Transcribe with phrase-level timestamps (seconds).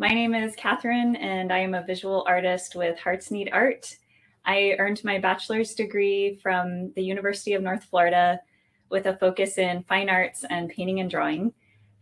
[0.00, 3.98] My name is Catherine, and I am a visual artist with Hearts Need Art.
[4.46, 8.40] I earned my bachelor's degree from the University of North Florida
[8.88, 11.52] with a focus in fine arts and painting and drawing.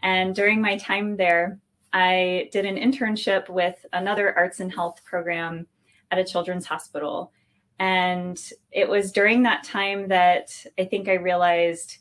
[0.00, 1.59] And during my time there,
[1.92, 5.66] I did an internship with another arts and health program
[6.12, 7.33] at a children's hospital.
[7.80, 11.98] And it was during that time that I think I realized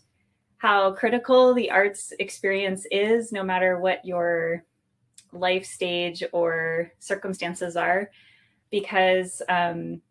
[0.58, 4.64] how critical the arts experience is, no matter what your
[5.32, 8.10] life stage or circumstances are,
[8.72, 10.02] because um,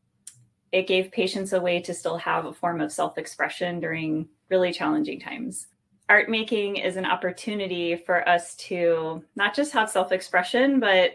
[0.73, 4.73] it gave patients a way to still have a form of self expression during really
[4.73, 5.69] challenging times.
[6.09, 11.13] Art making is an opportunity for us to not just have self expression, but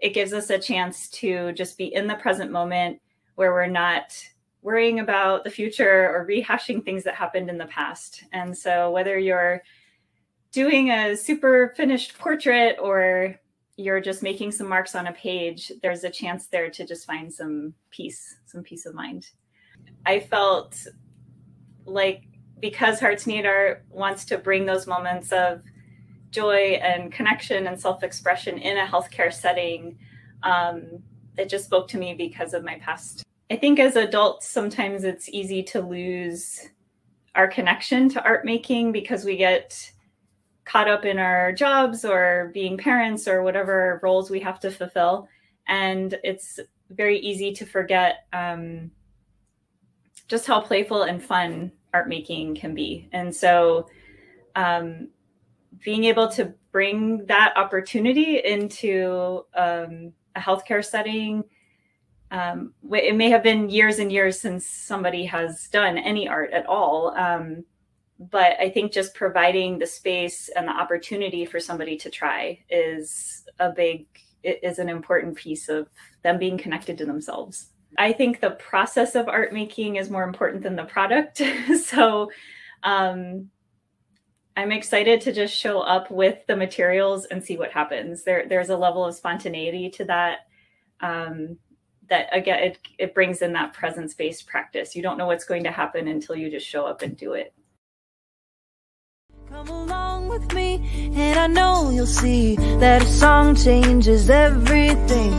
[0.00, 3.00] it gives us a chance to just be in the present moment
[3.34, 4.16] where we're not
[4.62, 8.24] worrying about the future or rehashing things that happened in the past.
[8.32, 9.62] And so, whether you're
[10.56, 13.38] doing a super finished portrait or
[13.76, 17.30] you're just making some marks on a page, there's a chance there to just find
[17.30, 19.28] some peace, some peace of mind.
[20.06, 20.86] I felt
[21.84, 22.22] like
[22.58, 25.60] because Hearts Need Art wants to bring those moments of
[26.30, 29.98] joy and connection and self expression in a healthcare setting,
[30.42, 31.02] um,
[31.36, 33.24] it just spoke to me because of my past.
[33.50, 36.66] I think as adults, sometimes it's easy to lose
[37.34, 39.92] our connection to art making because we get
[40.66, 45.28] caught up in our jobs or being parents or whatever roles we have to fulfill.
[45.68, 48.90] And it's very easy to forget um,
[50.28, 53.08] just how playful and fun art making can be.
[53.12, 53.88] And so
[54.56, 55.08] um,
[55.84, 61.44] being able to bring that opportunity into um, a healthcare setting,
[62.32, 66.66] um, it may have been years and years since somebody has done any art at
[66.66, 67.14] all.
[67.16, 67.64] Um,
[68.18, 73.44] but I think just providing the space and the opportunity for somebody to try is
[73.58, 74.06] a big
[74.42, 75.88] is an important piece of
[76.22, 77.70] them being connected to themselves.
[77.98, 81.42] I think the process of art making is more important than the product.
[81.84, 82.30] so
[82.82, 83.50] um,
[84.56, 88.22] I'm excited to just show up with the materials and see what happens.
[88.22, 90.38] There, there's a level of spontaneity to that.
[91.00, 91.58] Um,
[92.08, 94.94] that again, it, it brings in that presence-based practice.
[94.94, 97.52] You don't know what's going to happen until you just show up and do it.
[99.48, 105.32] Come along with me, and I know you'll see that a song changes everything.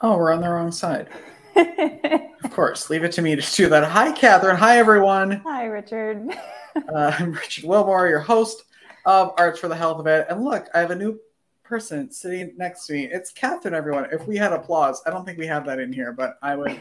[0.00, 1.08] Oh, we're on the wrong side.
[1.56, 3.84] of course, leave it to me to do that.
[3.84, 4.56] Hi, Catherine.
[4.56, 5.42] Hi, everyone.
[5.44, 6.26] Hi, Richard.
[6.76, 8.64] uh, I'm Richard Wilmore, your host
[9.04, 10.26] of Arts for the Health of It.
[10.30, 11.20] And look, I have a new
[11.62, 13.04] person sitting next to me.
[13.12, 14.06] It's Catherine, everyone.
[14.10, 16.80] If we had applause, I don't think we have that in here, but I would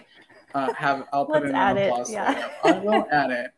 [0.55, 2.09] uh, have I'll put Let's in an applause.
[2.09, 2.49] It, yeah.
[2.63, 3.51] I will add it.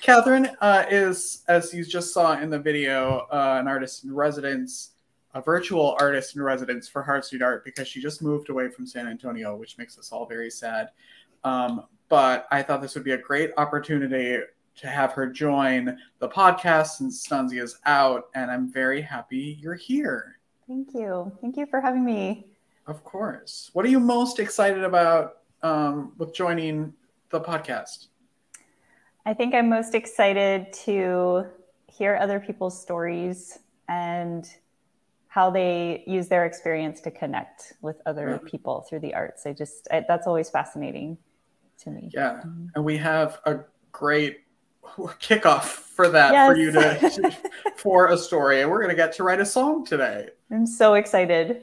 [0.00, 4.92] Catherine uh, is, as you just saw in the video, uh, an artist in residence,
[5.34, 9.08] a virtual artist in residence for Need Art because she just moved away from San
[9.08, 10.90] Antonio, which makes us all very sad.
[11.42, 14.38] Um, but I thought this would be a great opportunity
[14.76, 19.74] to have her join the podcast since Stanzi is out, and I'm very happy you're
[19.74, 20.38] here.
[20.68, 21.32] Thank you.
[21.40, 22.46] Thank you for having me.
[22.86, 23.70] Of course.
[23.72, 26.92] What are you most excited about um, with joining
[27.30, 28.06] the podcast?
[29.24, 31.46] I think I'm most excited to
[31.86, 33.58] hear other people's stories
[33.88, 34.48] and
[35.28, 39.46] how they use their experience to connect with other people through the arts.
[39.46, 41.18] I just, I, that's always fascinating
[41.80, 42.10] to me.
[42.14, 42.34] Yeah.
[42.34, 42.66] Mm-hmm.
[42.74, 43.60] And we have a
[43.92, 44.40] great
[45.20, 46.48] kickoff for that yes.
[46.48, 47.36] for you to
[47.76, 50.94] for a story and we're going to get to write a song today i'm so
[50.94, 51.62] excited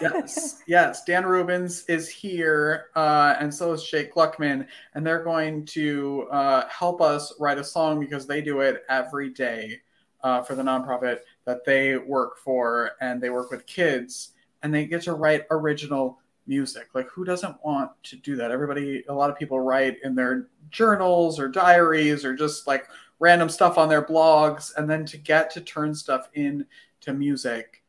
[0.00, 5.64] yes yes dan rubins is here uh, and so is jake gluckman and they're going
[5.64, 9.80] to uh, help us write a song because they do it every day
[10.22, 14.86] uh, for the nonprofit that they work for and they work with kids and they
[14.86, 16.88] get to write original music.
[16.94, 18.50] Like, who doesn't want to do that?
[18.50, 22.86] Everybody, a lot of people write in their journals or diaries or just like
[23.18, 24.72] random stuff on their blogs.
[24.76, 26.66] And then to get to turn stuff into
[27.08, 27.79] music,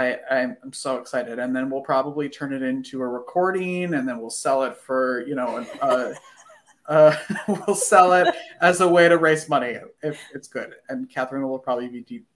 [0.00, 1.38] I, I'm so excited.
[1.38, 5.26] And then we'll probably turn it into a recording and then we'll sell it for,
[5.26, 6.12] you know, uh,
[6.88, 7.16] uh,
[7.48, 10.74] we'll sell it as a way to raise money if it's good.
[10.88, 12.26] And Catherine will probably be deep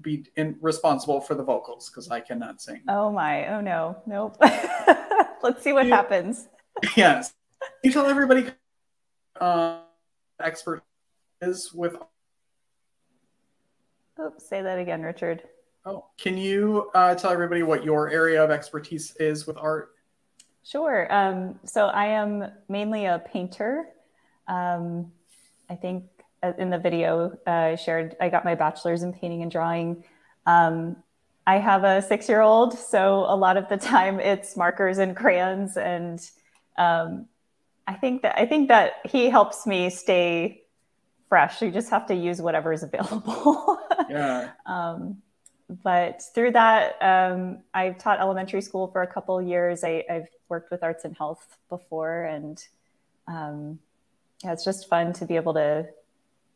[0.00, 2.80] be in, responsible for the vocals because I cannot sing.
[2.88, 3.48] Oh my!
[3.54, 3.96] Oh no!
[4.06, 4.36] Nope.
[5.42, 6.48] Let's see what you, happens.
[6.96, 7.34] Yes.
[7.82, 8.46] you tell everybody
[9.38, 9.80] uh,
[10.40, 10.82] expert
[11.42, 11.96] is with.
[14.18, 14.48] Oops!
[14.48, 15.42] Say that again, Richard.
[15.86, 19.90] Oh, can you uh, tell everybody what your area of expertise is with art?
[20.62, 21.12] Sure.
[21.12, 23.90] Um, so I am mainly a painter.
[24.48, 25.12] Um,
[25.68, 26.04] I think
[26.42, 30.04] uh, in the video uh, shared, I got my bachelor's in painting and drawing.
[30.46, 30.96] Um,
[31.46, 35.14] I have a six year old, so a lot of the time it's markers and
[35.14, 35.76] crayons.
[35.76, 36.18] And
[36.78, 37.26] um,
[37.86, 40.62] I think that I think that he helps me stay
[41.28, 41.60] fresh.
[41.60, 43.78] You just have to use whatever is available.
[44.08, 44.52] yeah.
[45.68, 49.82] But through that, um, I've taught elementary school for a couple years.
[49.82, 52.62] I, have worked with arts and health before, and
[53.26, 53.78] um,
[54.42, 55.86] yeah, it's just fun to be able to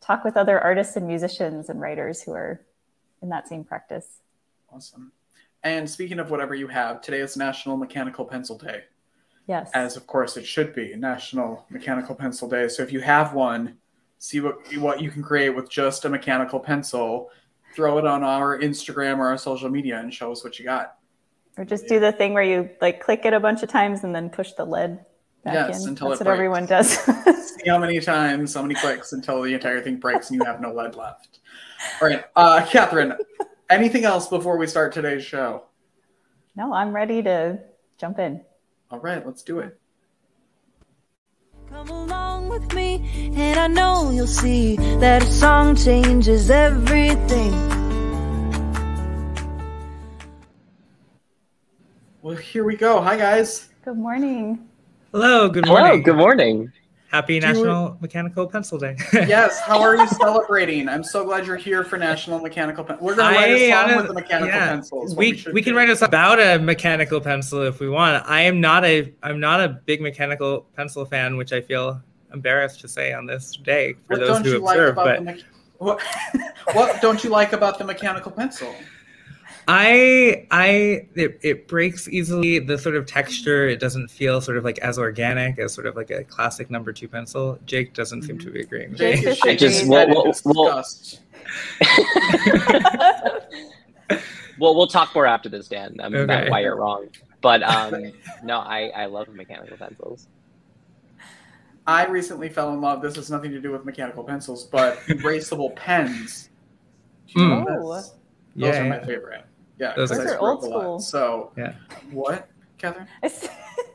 [0.01, 2.61] talk with other artists and musicians and writers who are
[3.23, 4.21] in that same practice.
[4.73, 5.13] Awesome.
[5.63, 8.85] And speaking of whatever you have, today is National Mechanical Pencil Day.
[9.47, 9.71] Yes.
[9.73, 12.69] As of course it should be National Mechanical Pencil Day.
[12.69, 13.79] So if you have one,
[14.19, 17.31] see what what you can create with just a mechanical pencil.
[17.75, 20.97] Throw it on our Instagram or our social media and show us what you got.
[21.57, 24.15] Or just do the thing where you like click it a bunch of times and
[24.15, 24.99] then push the lid
[25.45, 25.91] back yes, in.
[25.91, 26.39] Until That's it what breaks.
[26.39, 26.91] everyone does.
[27.57, 30.61] see how many times, how many clicks until the entire thing breaks and you have
[30.61, 31.41] no lead left.
[32.01, 33.15] All right, uh, Catherine.
[33.71, 35.65] Anything else before we start today's show?
[36.57, 37.61] No, I'm ready to
[37.99, 38.41] jump in.
[38.91, 39.79] All right, let's do it.
[41.71, 47.53] Come along with me, and I know you'll see that a song changes everything.
[52.23, 53.03] Well, here we go.
[53.03, 53.69] Hi, guys.
[53.85, 54.67] Good morning.
[55.13, 56.03] Hello, good Hello, morning.
[56.03, 56.73] good morning.
[57.09, 58.97] Happy National Mechanical Pencil Day.
[59.13, 60.89] Yes, how are you celebrating?
[60.89, 63.05] I'm so glad you're here for National Mechanical Pencil.
[63.05, 64.69] We're going to write a song with the mechanical yeah.
[64.69, 65.17] pencils.
[65.17, 68.29] we we, can write us about a mechanical pencil if we want.
[68.29, 72.03] I am not a I'm not a big mechanical pencil fan, which I feel
[72.33, 74.93] embarrassed to say on this day for What those who like observe.
[74.93, 75.45] about but me-
[75.79, 76.03] what,
[76.73, 78.75] what don't you like about the mechanical pencil?
[79.71, 82.59] I I it, it breaks easily.
[82.59, 85.95] The sort of texture it doesn't feel sort of like as organic as sort of
[85.95, 87.59] like a classic number two pencil.
[87.67, 88.91] Jake doesn't seem to be agreeing.
[88.91, 89.31] with Jake me.
[89.31, 91.21] is I shaking just- his well, well, well- disgust.
[94.61, 96.51] Well, we'll talk more after this, Dan, um, about Okay.
[96.51, 97.07] why you're wrong.
[97.43, 98.11] But um,
[98.43, 100.27] no, I, I love mechanical pencils.
[101.87, 103.01] I recently fell in love.
[103.01, 106.51] This has nothing to do with mechanical pencils, but erasable pens.
[107.33, 107.95] Do you know Oh.
[107.95, 108.15] this?
[108.57, 109.05] Those Yeah, are my yeah.
[109.07, 109.45] favorite.
[109.79, 110.81] Yeah, Those 'cause are I Those are old up lot.
[110.81, 110.99] school.
[111.01, 111.75] So, Yeah.
[112.11, 112.49] what,
[112.79, 113.07] Catherine?
[113.23, 113.51] I said,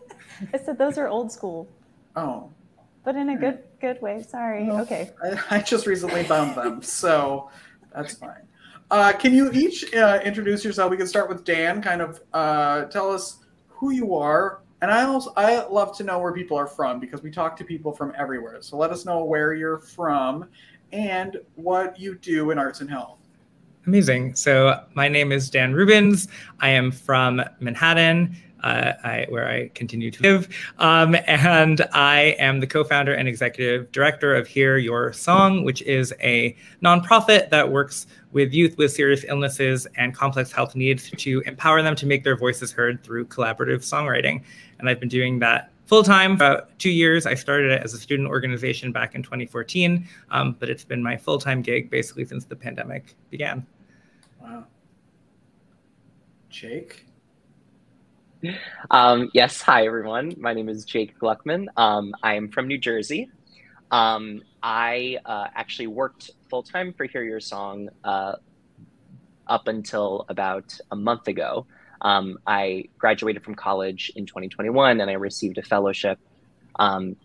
[0.53, 1.67] I said those are old school,
[2.15, 2.49] Oh,
[3.03, 4.21] but in a good good way.
[4.23, 4.63] Sorry.
[4.63, 4.79] No.
[4.81, 5.11] Okay.
[5.23, 7.49] I, I just recently found them, so
[7.93, 8.47] that's fine.
[8.91, 10.91] Uh, can you each uh, introduce yourself?
[10.91, 11.81] We can start with Dan.
[11.81, 16.19] Kind of uh, tell us who you are, and I also I love to know
[16.19, 18.61] where people are from because we talk to people from everywhere.
[18.61, 20.49] So let us know where you're from
[20.91, 23.19] and what you do in arts and health.
[23.85, 24.33] Amazing.
[24.35, 26.29] So my name is Dan Rubins.
[26.61, 28.33] I am from Manhattan,
[28.63, 30.47] uh, I, where I continue to live,
[30.79, 36.13] um, and I am the co-founder and executive director of Hear Your Song, which is
[36.21, 41.81] a nonprofit that works with youth with serious illnesses and complex health needs to empower
[41.81, 44.41] them to make their voices heard through collaborative songwriting.
[44.79, 47.25] And I've been doing that full time for about two years.
[47.25, 51.17] I started it as a student organization back in 2014, um, but it's been my
[51.17, 53.65] full time gig basically since the pandemic began.
[54.41, 54.65] Wow.
[56.49, 57.05] Jake.
[58.91, 60.35] Um, yes, hi everyone.
[60.37, 61.67] My name is Jake Gluckman.
[61.77, 63.29] Um, I am from New Jersey.
[63.91, 68.35] Um, I uh, actually worked full time for Hear Your Song uh,
[69.47, 71.65] up until about a month ago.
[72.03, 76.19] Um, I graduated from college in 2021 and I received a fellowship
[76.77, 77.15] um,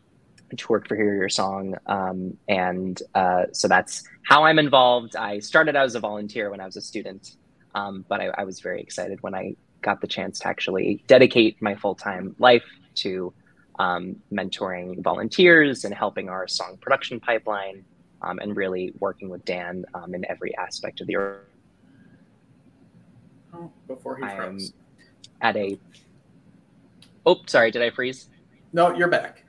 [0.56, 1.75] to work for Hear Your Song.
[1.87, 5.16] Um, and uh, so that's how I'm involved.
[5.16, 7.37] I started out as a volunteer when I was a student,
[7.75, 11.61] um, but I, I was very excited when I got the chance to actually dedicate
[11.61, 12.64] my full time life
[12.97, 13.32] to
[13.78, 17.85] um, mentoring volunteers and helping our song production pipeline
[18.23, 21.16] um, and really working with Dan in every aspect of the
[23.55, 24.73] Oh, before he froze.
[25.40, 25.78] at a.
[27.26, 28.28] Oh, sorry, did I freeze?
[28.73, 29.45] No, you're back.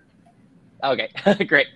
[0.84, 1.10] Okay,
[1.46, 1.68] great.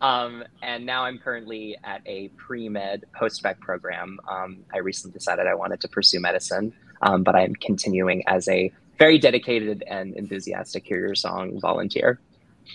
[0.00, 4.18] Um, and now I'm currently at a pre med post bac program.
[4.28, 8.72] Um, I recently decided I wanted to pursue medicine, um, but I'm continuing as a
[8.98, 12.20] very dedicated and enthusiastic Hear Your Song volunteer.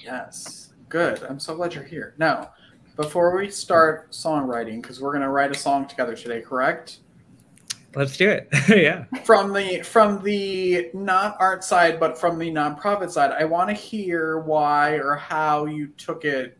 [0.04, 0.74] Yes.
[0.90, 1.24] Good.
[1.24, 2.14] I'm so glad you're here.
[2.18, 2.52] Now,
[2.96, 6.98] before we start songwriting, because we're going to write a song together today, correct?
[7.96, 8.48] Let's do it.
[8.70, 9.06] yeah.
[9.24, 13.74] From the from the not art side, but from the nonprofit side, I want to
[13.76, 16.58] hear why or how you took it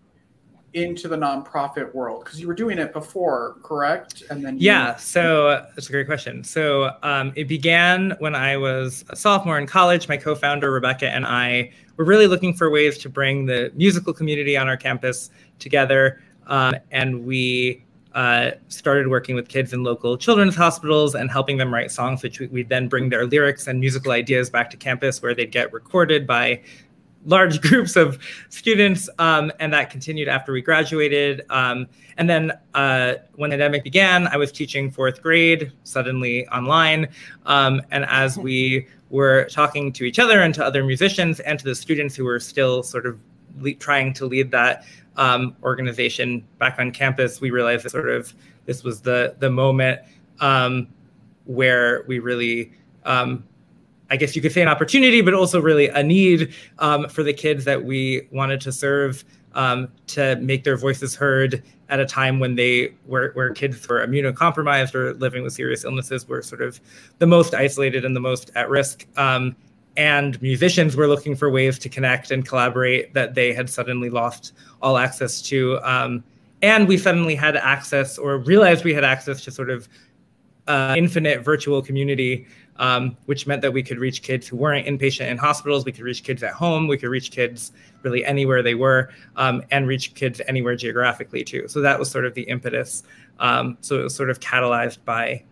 [0.74, 4.22] into the nonprofit world because you were doing it before, correct?
[4.30, 6.44] And then you- Yeah, so that's a great question.
[6.44, 10.08] So um, it began when I was a sophomore in college.
[10.08, 14.14] My co founder, Rebecca, and I were really looking for ways to bring the musical
[14.14, 16.22] community on our campus together.
[16.48, 17.84] um, and we
[18.20, 22.42] uh, started working with kids in local children's hospitals and helping them write songs, which
[22.42, 25.72] we, would then bring their lyrics and musical ideas back to campus where they'd get
[25.72, 26.62] recorded by
[27.24, 29.10] large groups of students.
[29.20, 31.46] Um, and that continued after we graduated.
[31.50, 37.08] Um, and then uh, when the pandemic began, I was teaching fourth grade, suddenly online.
[37.46, 41.64] Um, and as we were talking to each other and to other musicians and to
[41.64, 43.18] the students who were still sort of
[43.80, 44.84] trying to lead that
[45.20, 48.34] um, organization back on campus, we realized that sort of
[48.66, 50.00] this was the the moment
[50.40, 50.88] um,
[51.46, 52.72] where we really,
[53.06, 53.44] um,
[54.10, 57.34] I guess you could say, an opportunity, but also really a need um, for the
[57.34, 62.40] kids that we wanted to serve um, to make their voices heard at a time
[62.40, 66.80] when they were where kids were immunocompromised or living with serious illnesses were sort of
[67.18, 69.06] the most isolated and the most at risk.
[69.18, 69.56] Um,
[69.98, 74.54] and musicians were looking for ways to connect and collaborate that they had suddenly lost
[74.82, 75.80] all access to.
[75.84, 76.24] Um,
[76.62, 79.88] and we suddenly had access or realized we had access to sort of
[80.68, 82.46] uh, infinite virtual community,
[82.78, 85.86] um, which meant that we could reach kids who weren't inpatient in hospitals.
[85.86, 86.88] We could reach kids at home.
[86.88, 87.72] We could reach kids
[88.04, 91.68] really anywhere they were um, and reach kids anywhere geographically too.
[91.68, 93.04] So that was sort of the impetus.
[93.40, 95.44] Um, so it was sort of catalyzed by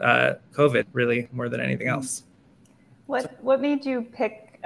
[0.00, 2.24] uh, COVID really more than anything else.
[3.06, 4.58] What what made you pick?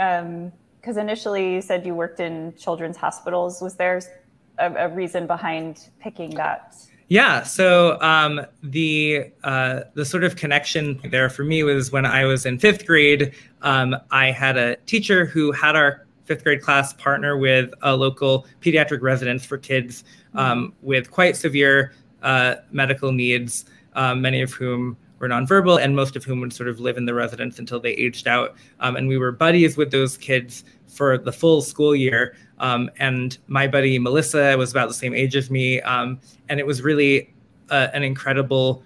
[0.81, 3.61] Because initially you said you worked in children's hospitals.
[3.61, 4.01] Was there
[4.59, 6.77] a, a reason behind picking that?
[7.09, 7.43] Yeah.
[7.43, 12.45] So um, the uh, the sort of connection there for me was when I was
[12.45, 13.33] in fifth grade.
[13.63, 18.47] Um, I had a teacher who had our fifth grade class partner with a local
[18.61, 20.05] pediatric residence for kids
[20.35, 26.17] um, with quite severe uh, medical needs, um, many of whom were nonverbal, and most
[26.17, 28.55] of whom would sort of live in the residence until they aged out.
[28.81, 32.37] Um, and we were buddies with those kids for the full school year.
[32.59, 36.67] Um, and my buddy Melissa was about the same age as me, um, and it
[36.67, 37.33] was really
[37.71, 38.83] uh, an incredible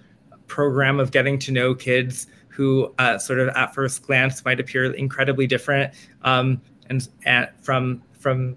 [0.47, 4.93] program of getting to know kids who, uh, sort of at first glance, might appear
[4.93, 6.61] incredibly different, um,
[6.91, 8.57] and, and from from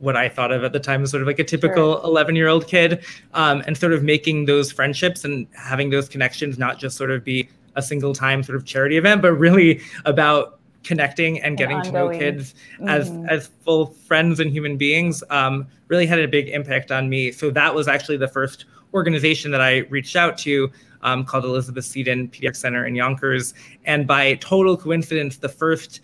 [0.00, 2.48] what I thought of at the time as sort of like a typical 11 year
[2.48, 3.04] old kid,
[3.34, 7.22] um, and sort of making those friendships and having those connections not just sort of
[7.22, 11.92] be a single time sort of charity event, but really about connecting and getting to
[11.92, 12.88] know kids mm-hmm.
[12.88, 17.30] as as full friends and human beings um, really had a big impact on me.
[17.30, 18.64] So that was actually the first
[18.94, 20.70] organization that I reached out to
[21.02, 23.54] um, called Elizabeth Seton Pediatric Center in Yonkers.
[23.84, 26.00] And by total coincidence, the first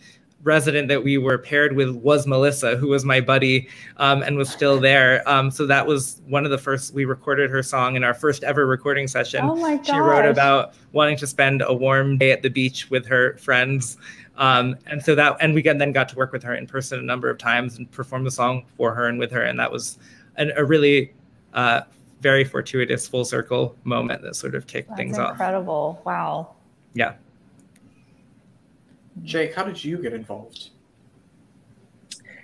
[0.47, 4.49] resident that we were paired with was Melissa, who was my buddy um, and was
[4.49, 5.29] still there.
[5.29, 8.45] Um, so that was one of the first, we recorded her song in our first
[8.45, 9.41] ever recording session.
[9.43, 9.87] Oh my gosh.
[9.87, 13.97] She wrote about wanting to spend a warm day at the beach with her friends.
[14.37, 17.03] Um, and so that, and we then got to work with her in person a
[17.03, 19.43] number of times and perform the song for her and with her.
[19.43, 19.99] And that was
[20.37, 21.13] an, a really
[21.55, 21.81] uh,
[22.21, 25.27] very fortuitous full circle moment that sort of kicked That's things incredible.
[25.27, 25.97] off.
[25.97, 26.03] Incredible.
[26.05, 26.55] Wow.
[26.95, 27.15] Yeah.
[29.23, 30.71] Jake, how did you get involved?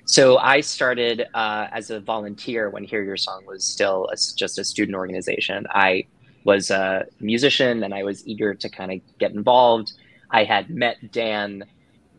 [0.05, 4.59] So I started uh, as a volunteer when Hear Your Song was still a, just
[4.59, 5.67] a student organization.
[5.71, 6.07] I
[6.45, 9.93] was a musician and I was eager to kind of get involved.
[10.31, 11.65] I had met Dan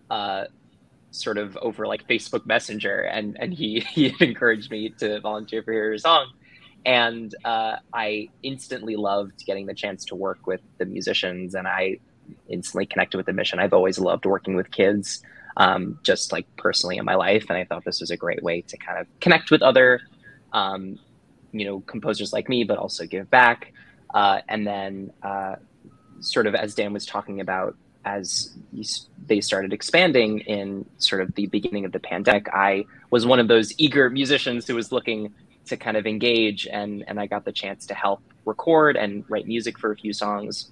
[0.09, 0.45] uh,
[1.11, 5.71] sort of over like Facebook Messenger, and and he he encouraged me to volunteer for
[5.71, 6.31] Hear Your Song,
[6.85, 11.99] and uh, I instantly loved getting the chance to work with the musicians, and I
[12.47, 13.59] instantly connected with the mission.
[13.59, 15.21] I've always loved working with kids,
[15.57, 18.61] um, just like personally in my life, and I thought this was a great way
[18.61, 20.01] to kind of connect with other,
[20.51, 20.99] um,
[21.51, 23.73] you know, composers like me, but also give back.
[24.13, 25.55] Uh, and then, uh,
[26.19, 27.75] sort of as Dan was talking about,
[28.05, 28.51] as
[29.27, 33.47] they started expanding in sort of the beginning of the pandemic, I was one of
[33.47, 35.33] those eager musicians who was looking
[35.65, 39.47] to kind of engage, and and I got the chance to help record and write
[39.47, 40.71] music for a few songs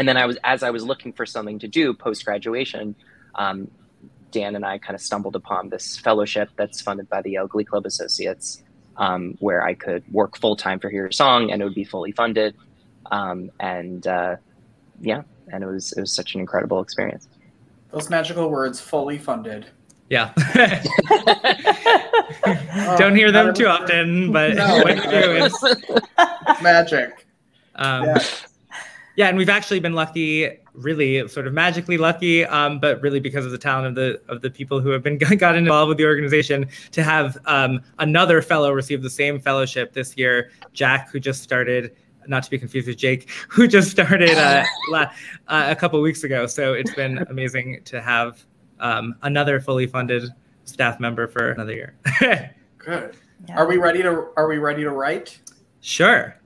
[0.00, 2.94] and then I was as I was looking for something to do post graduation,
[3.34, 3.70] um,
[4.30, 7.66] Dan and I kind of stumbled upon this fellowship that's funded by the Yale Glee
[7.66, 8.62] Club Associates,
[8.96, 11.84] um, where I could work full time for Hear Your Song, and it would be
[11.84, 12.56] fully funded.
[13.10, 14.36] Um, and uh,
[15.02, 15.20] yeah,
[15.52, 17.28] and it was it was such an incredible experience.
[17.90, 19.66] Those magical words, fully funded.
[20.08, 20.32] Yeah.
[22.96, 24.80] Don't hear them too often, but no.
[24.84, 25.62] when you do, it's
[26.62, 27.26] magic.
[27.74, 28.24] Um, yeah
[29.16, 33.44] yeah, and we've actually been lucky, really sort of magically lucky, um, but really because
[33.44, 36.04] of the talent of the of the people who have been gotten involved with the
[36.04, 41.42] organization to have um, another fellow receive the same fellowship this year, Jack, who just
[41.42, 41.94] started.
[42.26, 45.10] Not to be confused with Jake, who just started uh, la-
[45.48, 46.46] uh, a couple weeks ago.
[46.46, 48.44] So it's been amazing to have
[48.78, 50.24] um, another fully funded
[50.64, 51.94] staff member for another year.
[52.76, 53.16] Good.
[53.48, 53.56] Yeah.
[53.56, 55.40] Are we ready to Are we ready to write?
[55.80, 56.39] Sure.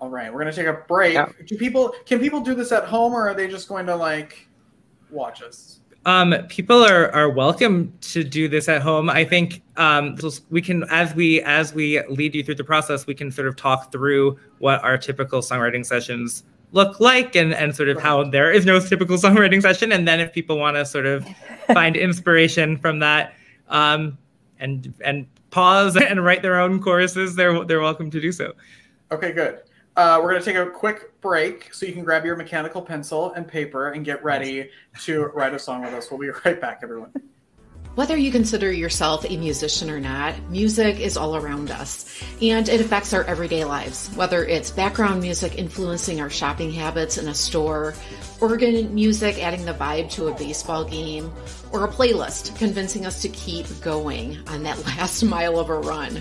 [0.00, 1.14] All right, we're gonna take a break.
[1.14, 1.28] Yeah.
[1.46, 4.48] Do people can people do this at home, or are they just going to like
[5.10, 5.80] watch us?
[6.06, 9.10] Um, people are, are welcome to do this at home.
[9.10, 10.16] I think um,
[10.48, 13.56] we can, as we as we lead you through the process, we can sort of
[13.56, 18.50] talk through what our typical songwriting sessions look like, and and sort of how there
[18.50, 19.92] is no typical songwriting session.
[19.92, 21.26] And then if people want to sort of
[21.66, 23.34] find inspiration from that,
[23.68, 24.16] um,
[24.58, 28.54] and and pause and write their own choruses, they're they're welcome to do so.
[29.12, 29.60] Okay, good.
[29.96, 33.46] Uh, we're gonna take a quick break so you can grab your mechanical pencil and
[33.46, 34.70] paper and get ready
[35.00, 36.10] to write a song with us.
[36.10, 37.12] We'll be right back, everyone.
[37.96, 42.80] Whether you consider yourself a musician or not, music is all around us and it
[42.80, 44.08] affects our everyday lives.
[44.14, 47.94] Whether it's background music influencing our shopping habits in a store,
[48.40, 51.32] organ music adding the vibe to a baseball game,
[51.72, 56.20] or a playlist convincing us to keep going on that last mile of a run.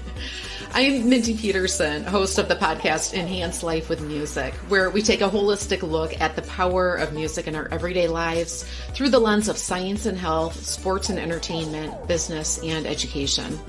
[0.72, 5.30] I'm Mindy Peterson, host of the podcast Enhance Life with Music, where we take a
[5.30, 9.58] holistic look at the power of music in our everyday lives through the lens of
[9.58, 13.60] science and health, sports and entertainment, business, and education.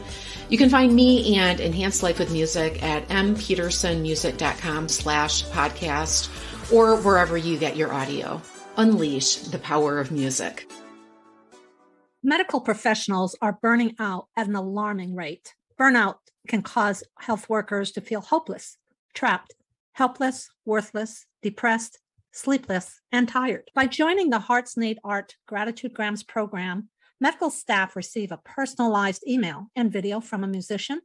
[0.51, 6.29] You can find me and Enhance Life with Music at mpetersonmusic.com slash podcast
[6.71, 8.43] or wherever you get your audio.
[8.77, 10.71] Unleash the power of music.
[12.23, 15.55] Medical professionals are burning out at an alarming rate.
[15.79, 16.17] Burnout
[16.49, 18.77] can cause health workers to feel hopeless,
[19.15, 19.55] trapped,
[19.93, 21.99] helpless, worthless, depressed,
[22.31, 23.71] sleepless, and tired.
[23.75, 26.91] By joining the Hearts Need Art Gratitude Grams program,
[27.23, 31.01] medical staff receive a personalized email and video from a musician,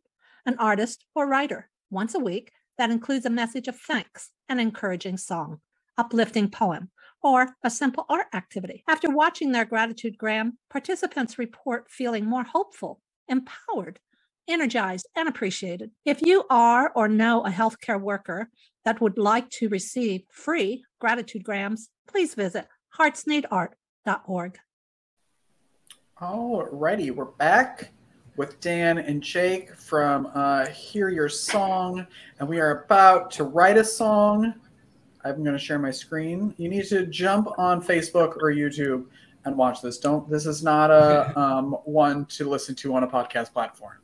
[0.45, 5.15] an artist, or writer once a week that includes a message of thanks, an encouraging
[5.15, 5.61] song,
[5.97, 6.89] uplifting poem,
[7.23, 8.83] or a simple art activity.
[8.87, 13.99] After watching their gratitude gram, participants report feeling more hopeful, empowered,
[14.47, 15.91] energized, and appreciated.
[16.05, 18.49] If you are or know a healthcare worker
[18.83, 24.59] that would like to receive free gratitude grams, please visit heartsneedart.org.
[26.21, 27.91] Alrighty, we're back
[28.37, 32.05] with Dan and Jake from uh, Hear Your Song,
[32.39, 34.53] and we are about to write a song.
[35.25, 36.53] I'm going to share my screen.
[36.57, 39.05] You need to jump on Facebook or YouTube
[39.45, 39.97] and watch this.
[39.97, 40.29] Don't.
[40.29, 43.97] This is not a um, one to listen to on a podcast platform.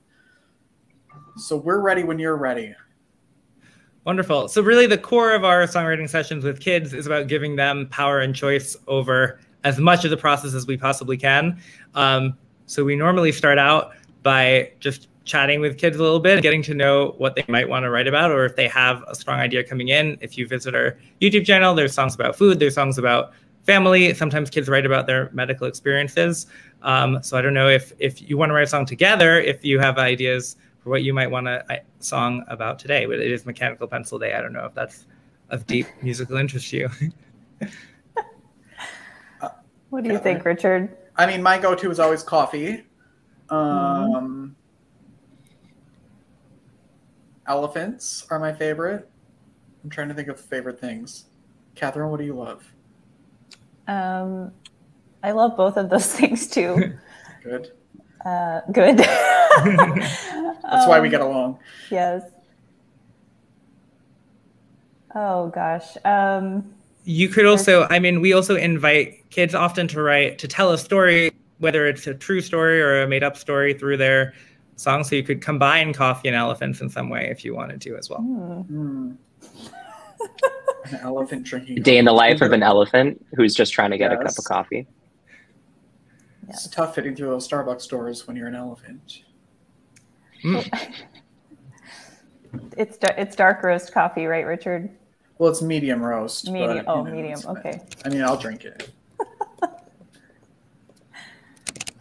[1.37, 2.75] So we're ready when you're ready.
[4.03, 4.47] Wonderful.
[4.47, 8.19] So really the core of our songwriting sessions with kids is about giving them power
[8.19, 11.61] and choice over as much of the process as we possibly can.
[11.93, 16.63] Um, so we normally start out by just chatting with kids a little bit, getting
[16.63, 19.39] to know what they might want to write about, or if they have a strong
[19.39, 20.17] idea coming in.
[20.21, 24.13] If you visit our YouTube channel, there's songs about food, there's songs about family.
[24.13, 26.47] Sometimes kids write about their medical experiences.
[26.81, 29.63] Um, so I don't know if if you want to write a song together, if
[29.63, 33.05] you have ideas for what you might want a, a song about today.
[33.05, 34.33] But it is Mechanical Pencil Day.
[34.33, 35.05] I don't know if that's
[35.49, 36.89] of deep musical interest to you.
[39.91, 40.97] What do you think, Richard?
[41.17, 42.85] I mean, my go-to is always coffee.
[43.49, 44.55] Um,
[47.51, 49.09] Elephants are my favorite.
[49.83, 51.25] I'm trying to think of favorite things.
[51.75, 52.63] Catherine, what do you love?
[53.89, 54.53] Um,
[55.21, 56.97] I love both of those things too.
[57.43, 57.73] Good.
[58.23, 58.97] Uh, good.
[58.99, 61.57] That's why we get along.
[61.89, 62.21] Yes.
[65.15, 65.97] Oh gosh.
[66.05, 66.71] Um,
[67.03, 70.77] You could also, I mean, we also invite kids often to write, to tell a
[70.77, 74.35] story, whether it's a true story or a made up story through their
[74.81, 75.03] song.
[75.03, 78.09] So you could combine coffee and elephants in some way if you wanted to as
[78.09, 78.19] well.
[78.21, 79.11] Hmm.
[80.85, 81.83] An elephant drinking.
[81.83, 84.43] Day in the life of an elephant who's just trying to get a cup of
[84.43, 84.87] coffee.
[86.49, 89.21] It's tough fitting through those Starbucks doors when you're an elephant.
[90.43, 90.89] Mm.
[92.77, 94.89] It's it's dark roast coffee, right, Richard?
[95.37, 96.49] Well, it's medium roast.
[96.51, 96.77] Medium.
[96.77, 97.39] you Oh, know, medium.
[97.47, 97.79] Okay.
[98.03, 98.91] I mean, I'll drink it.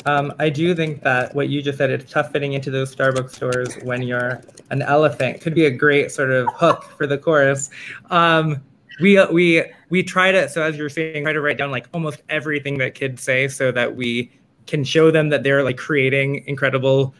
[0.06, 3.32] Um, I do think that what you just said, it's tough fitting into those Starbucks
[3.32, 7.70] stores when you're an elephant, could be a great sort of hook for the chorus.
[8.10, 8.62] Um,
[9.00, 12.22] we we we try to, so as you're saying, try to write down like almost
[12.28, 14.30] everything that kids say, so that we
[14.66, 17.14] can show them that they're like creating incredible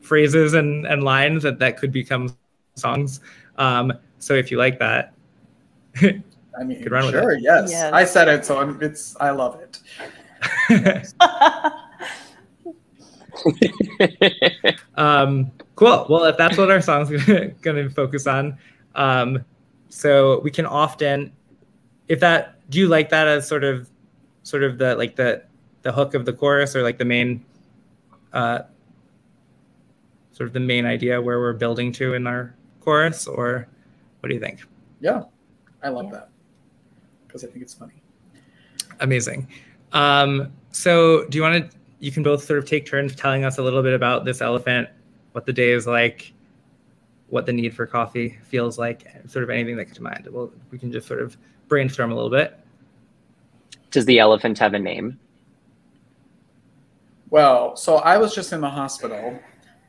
[0.00, 2.36] phrases and and lines that that could become
[2.76, 3.20] songs.
[3.56, 5.14] Um, so if you like that,
[6.60, 7.70] I mean, Could run with sure, yes.
[7.70, 7.92] Yes.
[7.92, 9.16] I said it, so I'm, it's.
[9.20, 9.80] I love it.
[14.96, 16.06] um, cool.
[16.08, 17.10] Well, if that's what our song's
[17.62, 18.58] going to focus on,
[18.94, 19.44] um,
[19.88, 21.32] so we can often,
[22.08, 23.88] if that, do you like that as sort of,
[24.42, 25.42] sort of the like the
[25.82, 27.44] the hook of the chorus or like the main?
[28.32, 28.60] Uh,
[30.32, 33.66] sort of the main idea where we're building to in our chorus, or
[34.20, 34.62] what do you think?
[35.00, 35.24] Yeah,
[35.82, 36.12] I love Yeah.
[36.12, 36.28] that
[37.26, 38.00] because I think it's funny.
[39.00, 39.48] Amazing.
[39.92, 41.76] Um, so, do you want to?
[42.00, 44.88] You can both sort of take turns telling us a little bit about this elephant,
[45.32, 46.32] what the day is like,
[47.28, 50.28] what the need for coffee feels like, sort of anything that comes to mind.
[50.30, 51.36] Well, we can just sort of
[51.68, 52.58] brainstorm a little bit.
[53.90, 55.18] Does the elephant have a name?
[57.30, 59.38] Well, so I was just in the hospital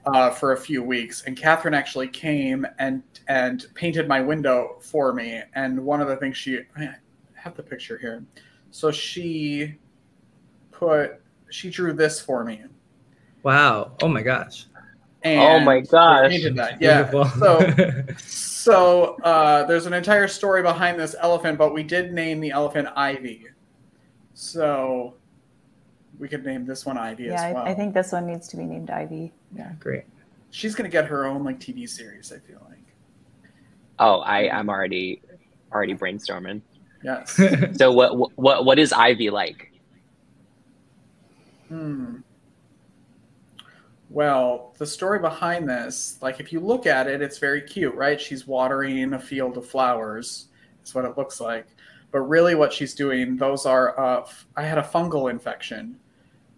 [0.06, 5.14] uh, for a few weeks, and Catherine actually came and and painted my window for
[5.14, 5.42] me.
[5.56, 6.96] And one of the things she I
[7.36, 8.24] have the picture here,
[8.70, 9.76] so she
[10.72, 11.21] put
[11.52, 12.64] she drew this for me.
[13.44, 13.92] Wow.
[14.02, 14.66] Oh my gosh.
[15.24, 16.30] And Oh my we gosh.
[16.32, 16.82] painted that.
[16.82, 17.10] Yeah.
[17.40, 22.52] So so uh, there's an entire story behind this elephant, but we did name the
[22.52, 23.46] elephant Ivy.
[24.34, 25.16] So
[26.20, 27.64] we could name this one Ivy Yeah, as well.
[27.66, 29.34] I, I think this one needs to be named Ivy.
[29.56, 29.74] Yeah.
[29.80, 30.04] Great.
[30.52, 32.32] she's gonna get her own like TV series.
[32.32, 32.78] I feel like.
[34.00, 35.22] Oh, I I'm already
[35.72, 36.62] already brainstorming.
[37.04, 37.40] Yes.
[37.78, 39.71] So what what what is Ivy like?
[41.72, 42.18] Hmm.
[44.10, 48.20] Well, the story behind this, like if you look at it, it's very cute, right?
[48.20, 50.48] She's watering a field of flowers.
[50.80, 51.68] That's what it looks like.
[52.12, 53.98] But really, what she's doing, those are.
[53.98, 55.98] Uh, I had a fungal infection,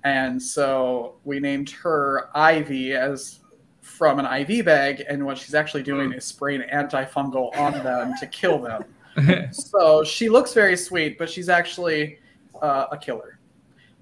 [0.04, 3.42] and so we named her Ivy as
[3.82, 5.04] from an IV bag.
[5.08, 8.84] And what she's actually doing is spraying antifungal on them to kill them.
[9.52, 12.18] So she looks very sweet, but she's actually
[12.60, 13.33] uh, a killer.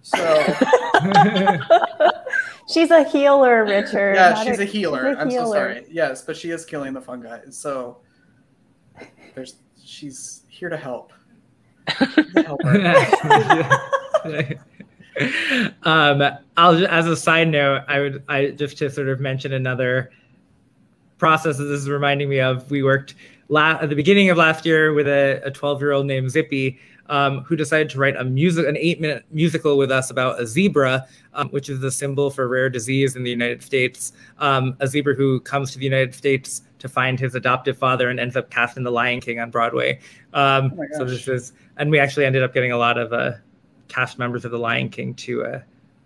[0.03, 0.17] So
[2.67, 4.15] She's a healer, Richard.
[4.15, 5.09] yeah, she's a healer.
[5.09, 5.85] she's a I'm so sorry.
[5.91, 7.39] Yes, but she is killing the fungi.
[7.49, 7.97] So
[9.35, 11.11] there's she's here to help.
[11.99, 14.59] To help her.
[15.83, 16.21] um,
[16.57, 20.11] I'll ju- as a side note, I would I just to sort of mention another
[21.17, 22.69] process that this is reminding me of.
[22.71, 23.15] We worked
[23.49, 26.79] la- at the beginning of last year with a 12 year old named Zippy.
[27.11, 31.05] Um, who decided to write a music, an eight-minute musical with us about a zebra,
[31.33, 34.13] um, which is the symbol for rare disease in the United States.
[34.39, 38.17] Um, a zebra who comes to the United States to find his adoptive father and
[38.17, 39.99] ends up cast in The Lion King on Broadway.
[40.33, 43.33] Um, Oh so this is, and we actually ended up getting a lot of uh,
[43.89, 45.59] cast members of The Lion King to uh,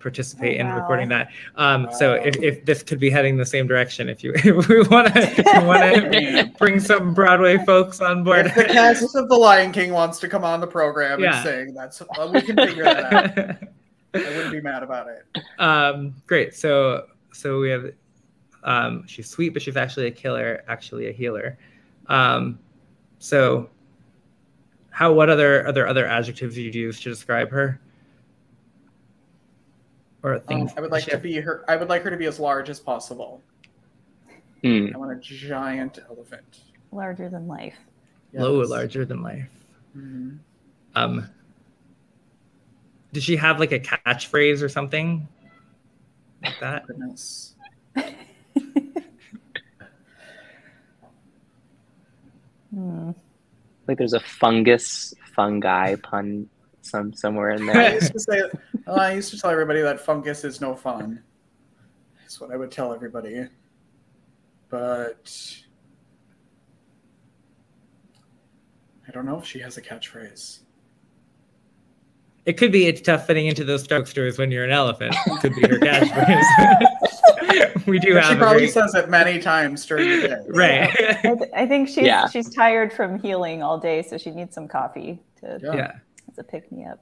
[0.06, 0.78] participate Oh, in wow.
[0.80, 1.30] recording that.
[1.56, 4.82] Um, So if, if this could be heading the same direction, if you if we
[4.84, 5.82] want to want
[6.14, 8.46] to bring some Broadway folks on board.
[8.46, 11.36] If the cast of The Lion King wants to come on the program Yeah.
[11.36, 13.38] and sing, that's well, we can figure that out.
[14.14, 15.26] I wouldn't be mad about it.
[15.60, 16.56] um, great.
[16.56, 17.92] So so we have
[18.64, 21.58] um, she's sweet, but she's actually a killer, actually a healer.
[22.08, 22.60] Um,
[23.20, 23.70] so
[24.92, 27.82] how what other other other adjectives you'd use to describe her?
[30.26, 31.64] Or Um, I would like she to be her.
[31.68, 33.44] I would like her to be as large as possible.
[34.64, 34.88] Hmm.
[34.92, 36.62] I want a giant elephant.
[36.92, 37.78] Larger than life.
[38.34, 39.48] low, larger than life.
[39.96, 40.40] Mhm.
[40.96, 41.30] Um,
[43.14, 45.28] did she have like a catchphrase or something
[46.44, 46.88] like that?
[46.88, 47.54] Goodness.
[52.74, 53.12] Hmm.
[53.88, 56.50] Like there's a fungus fungi pun
[56.96, 57.94] some somewhere in I there.
[57.96, 58.42] used to say,
[58.88, 61.22] well, I used to tell everybody that fungus is no fun.
[62.22, 63.48] That's what I would tell everybody.
[64.70, 65.32] But
[69.08, 70.60] I don't know if she has a catchphrase.
[72.46, 75.16] It could be it's tough fitting into those Starbucks stores when you're an elephant.
[75.26, 77.86] It could be her catchphrase.
[77.88, 80.44] we do But have she probably great- says it many times during the day.
[80.50, 80.90] right.
[81.26, 82.28] I, th- I think she's Yeah.
[82.28, 85.76] she's tired from healing all day, so she needs some coffee to Yeah.
[85.76, 85.92] yeah.
[86.36, 87.00] As a pick me up.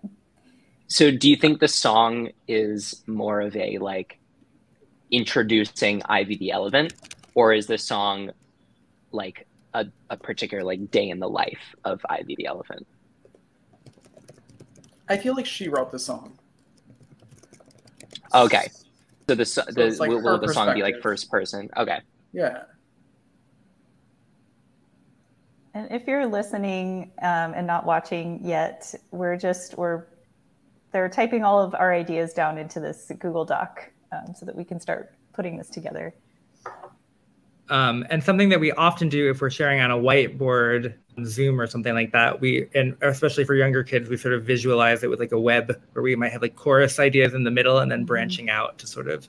[0.88, 4.19] So do you think the song is more of a like
[5.12, 6.93] introducing Ivy the elephant,
[7.34, 8.32] or is the song
[9.12, 12.86] like a, a particular like day in the life of Ivy the elephant?
[15.10, 16.38] I feel like she wrote the song.
[18.34, 18.69] Okay.
[19.28, 21.69] So the, so the like will, will the song be like first person?
[21.78, 22.00] Okay.
[22.34, 22.63] Yeah.
[25.74, 30.06] And if you're listening um, and not watching yet, we're just we're
[30.92, 34.64] they're typing all of our ideas down into this Google Doc um, so that we
[34.64, 36.14] can start putting this together.
[37.70, 40.94] Um, and something that we often do if we're sharing on a whiteboard,
[41.26, 45.04] Zoom or something like that, we and especially for younger kids, we sort of visualize
[45.04, 47.80] it with like a web where we might have like chorus ideas in the middle
[47.80, 49.28] and then branching out to sort of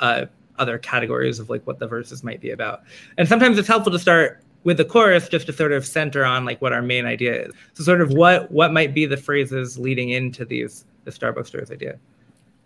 [0.00, 0.26] uh,
[0.58, 2.82] other categories of like what the verses might be about.
[3.16, 6.44] And sometimes it's helpful to start with the chorus just to sort of center on
[6.44, 7.54] like what our main idea is.
[7.74, 11.70] So sort of what what might be the phrases leading into these the Starbucks stores
[11.70, 11.98] idea.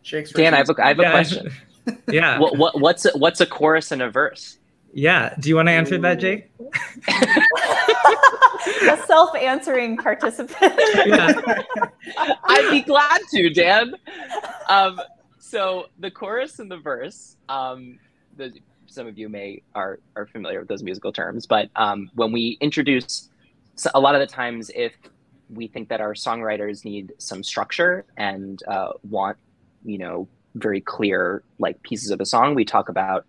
[0.03, 1.11] Jake's Dan, I have a, I have a Yeah.
[1.11, 1.53] question.
[2.07, 2.39] Yeah.
[2.39, 4.59] What, what what's a, what's a chorus and a verse?
[4.93, 5.35] Yeah.
[5.41, 6.51] Do you want to answer that, Jake?
[8.83, 10.75] a self-answering participant.
[11.07, 11.33] Yeah.
[12.19, 13.95] I'd be glad to, Dan.
[14.69, 15.01] Um,
[15.39, 17.99] so the chorus and the verse, um,
[18.37, 18.53] the,
[18.89, 22.59] some of you may are are familiar with those musical terms, but um, when we
[22.61, 23.29] introduce,
[23.75, 24.95] so a lot of the times, if
[25.49, 29.37] we think that our songwriters need some structure and uh, want,
[29.85, 33.27] you know, very clear like pieces of a song, we talk about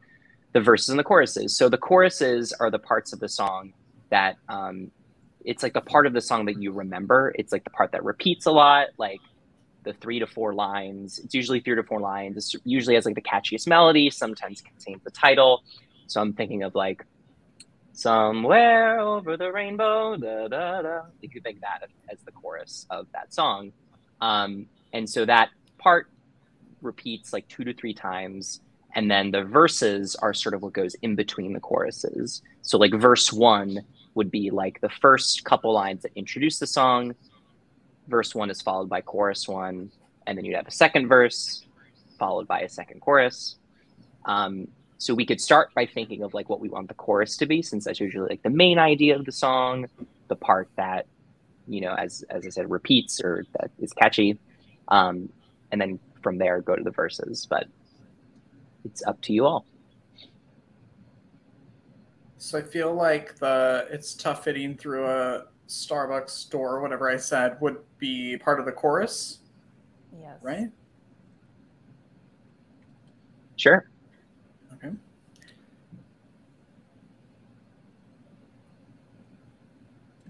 [0.54, 1.56] the verses and the choruses.
[1.56, 3.74] So the choruses are the parts of the song
[4.10, 4.91] that um,
[5.45, 7.34] it's like the part of the song that you remember.
[7.36, 9.22] It's like the part that repeats a lot, like
[9.84, 11.20] the three to four lines.
[11.20, 12.38] It's usually three to four lines.
[12.38, 14.10] It's usually has like the catchiest melody.
[14.10, 15.63] Sometimes contains the title.
[16.08, 17.06] So I'm thinking of like
[17.94, 20.15] somewhere over the rainbow.
[20.18, 21.02] Da, da, da.
[21.22, 23.72] You could think that as the chorus of that song.
[24.22, 26.10] Um, and so that part
[26.82, 28.62] repeats like two to three times.
[28.96, 32.42] And then the verses are sort of what goes in between the choruses.
[32.63, 33.82] So like verse one
[34.15, 37.13] would be like the first couple lines that introduce the song.
[38.10, 39.91] Verse one is followed by chorus one,
[40.26, 41.63] and then you'd have a second verse
[42.17, 43.56] followed by a second chorus.
[44.26, 44.67] Um,
[44.98, 47.62] so we could start by thinking of like what we want the chorus to be,
[47.62, 49.88] since that's usually like the main idea of the song,
[50.28, 51.06] the part that
[51.67, 54.39] you know, as as I said, repeats or that is catchy,
[54.88, 55.30] um,
[55.72, 57.45] and then from there go to the verses.
[57.48, 57.67] But
[58.84, 59.65] it's up to you all.
[62.38, 67.62] So I feel like the it's tough fitting through a Starbucks store, whatever I said,
[67.62, 69.40] would be part of the chorus,
[70.20, 70.38] Yes.
[70.42, 70.72] right?
[73.56, 73.88] Sure.
[74.74, 74.90] Okay.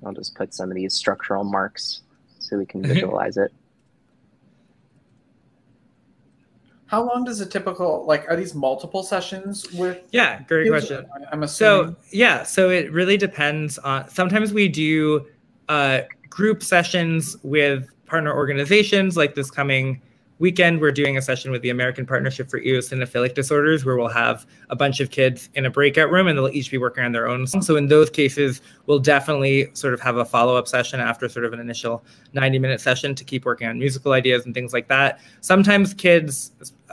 [0.05, 2.01] I'll just put some of these structural marks
[2.39, 3.53] so we can visualize it.
[6.89, 10.41] How long does a typical like are these multiple sessions with Yeah.
[10.47, 10.87] Great kids?
[10.87, 11.05] question.
[11.31, 11.95] I'm assuming.
[11.95, 14.09] So yeah, so it really depends on.
[14.09, 15.27] Sometimes we do
[15.69, 19.15] uh, group sessions with partner organizations.
[19.15, 20.01] Like this coming
[20.39, 24.45] weekend, we're doing a session with the American Partnership for Eosinophilic Disorders, where we'll have
[24.69, 27.27] a bunch of kids in a breakout room, and they'll each be working on their
[27.27, 27.45] own.
[27.69, 31.45] So in those cases, we'll definitely sort of have a follow up session after sort
[31.45, 34.87] of an initial 90 minute session to keep working on musical ideas and things like
[34.87, 35.19] that.
[35.41, 36.51] Sometimes kids,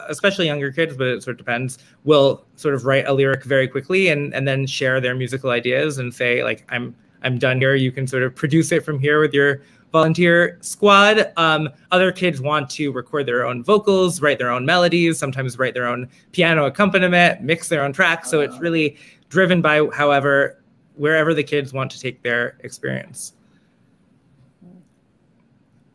[0.08, 3.68] especially younger kids, but it sort of depends, will sort of write a lyric very
[3.68, 7.74] quickly and and then share their musical ideas and say like I'm I'm done here.
[7.74, 11.32] You can sort of produce it from here with your volunteer squad.
[11.36, 15.74] Um, other kids want to record their own vocals, write their own melodies, sometimes write
[15.74, 18.30] their own piano accompaniment, mix their own tracks.
[18.30, 18.96] So it's really
[19.28, 20.62] driven by however
[20.96, 23.34] wherever the kids want to take their experience.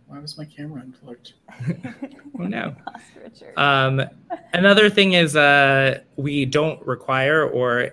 [0.08, 1.34] Why was my camera unplugged?
[2.40, 2.76] Oh no.
[3.56, 4.02] Um,
[4.54, 7.92] another thing is uh, we don't require or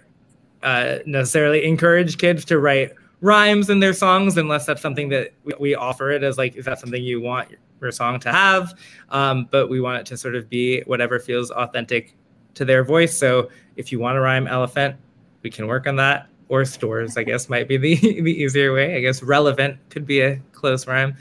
[0.62, 5.74] uh, necessarily encourage kids to write rhymes in their songs unless that's something that we,
[5.74, 7.48] offer it as like is that something you want
[7.80, 8.74] your song to have?
[9.10, 12.14] Um, but we want it to sort of be whatever feels authentic
[12.54, 13.16] to their voice.
[13.16, 14.96] So if you want to rhyme elephant
[15.42, 16.28] we can work on that.
[16.50, 18.96] Or stores i guess might be the, the easier way.
[18.96, 21.14] I guess relevant could be a close rhyme.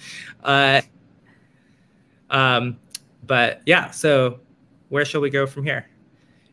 [0.43, 0.81] Uh,
[2.29, 2.77] um,
[3.25, 4.39] but yeah so
[4.89, 5.87] where shall we go from here?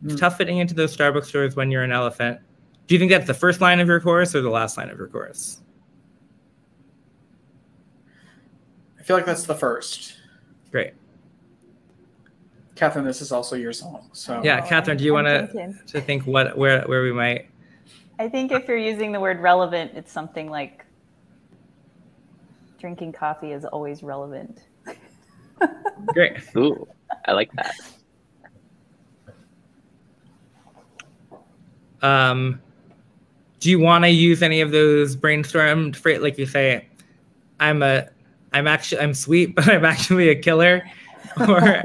[0.02, 0.18] It's Hmm.
[0.18, 2.40] tough fitting into those starbucks stores when you're an elephant
[2.86, 4.98] do you think that's the first line of your chorus or the last line of
[4.98, 5.60] your chorus
[8.98, 10.18] I feel like that's the first.
[10.70, 10.94] great
[12.74, 14.08] Catherine, this is also your song.
[14.12, 17.48] So yeah catherine do you want to to think what where where we might
[18.18, 20.84] I think if you're using the word relevant, it's something like
[22.78, 24.60] drinking coffee is always relevant.
[26.06, 26.86] great Ooh,
[27.26, 27.74] I like that.
[32.02, 32.60] um
[33.64, 36.86] do you want to use any of those brainstormed like you say
[37.60, 38.06] i'm a
[38.52, 40.82] i'm actually i'm sweet but i'm actually a killer
[41.48, 41.82] or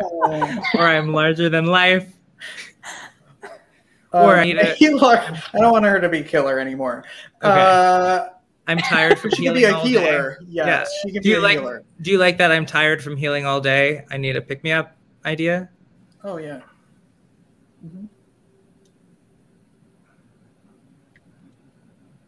[0.76, 2.06] or i'm larger than life
[4.12, 5.18] or I need a- healer.
[5.54, 7.04] I don't want her to be killer anymore.
[7.44, 7.62] Okay.
[7.62, 8.30] Uh,
[8.68, 9.62] i'm tired from healing.
[9.62, 9.90] she can be a all day.
[9.90, 10.38] healer.
[10.48, 10.86] Yes, Yeah.
[11.04, 11.84] she can Do be you a like healer.
[12.02, 14.72] do you like that i'm tired from healing all day i need a pick me
[14.74, 15.70] up idea
[16.26, 16.60] Oh yeah.
[17.82, 18.10] Do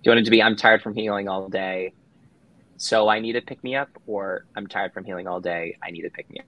[0.04, 1.94] you want it to be I'm tired from healing all day,
[2.78, 5.92] so I need to pick me up, or I'm tired from healing all day, I
[5.92, 6.46] need to pick me up?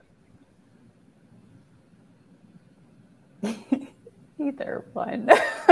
[4.40, 5.26] Either one.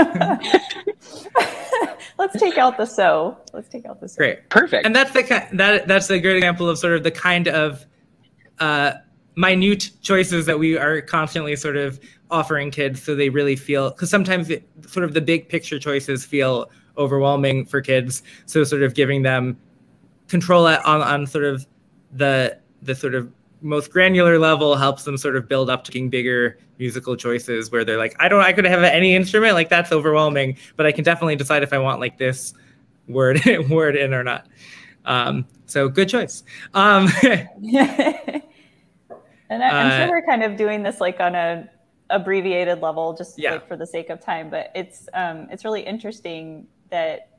[2.17, 3.37] Let's take out the so.
[3.51, 4.17] Let's take out the so.
[4.17, 4.85] great Perfect.
[4.85, 7.85] and that's the kind that that's a great example of sort of the kind of
[8.59, 8.93] uh,
[9.35, 11.99] minute choices that we are constantly sort of
[12.31, 16.23] offering kids so they really feel because sometimes it, sort of the big picture choices
[16.23, 19.57] feel overwhelming for kids so sort of giving them
[20.27, 21.65] control on, on sort of
[22.13, 26.57] the the sort of most granular level helps them sort of build up to bigger
[26.79, 30.57] musical choices where they're like i don't i could have any instrument like that's overwhelming
[30.75, 32.53] but i can definitely decide if i want like this
[33.07, 34.47] word word in or not
[35.05, 37.09] um, so good choice um,
[39.49, 41.69] And I, am Uh, sure we're kind of doing this like on a
[42.09, 43.53] abbreviated level, just Yeah.
[43.53, 44.49] like for the sake of time.
[44.49, 47.29] But it's um, it's really interesting that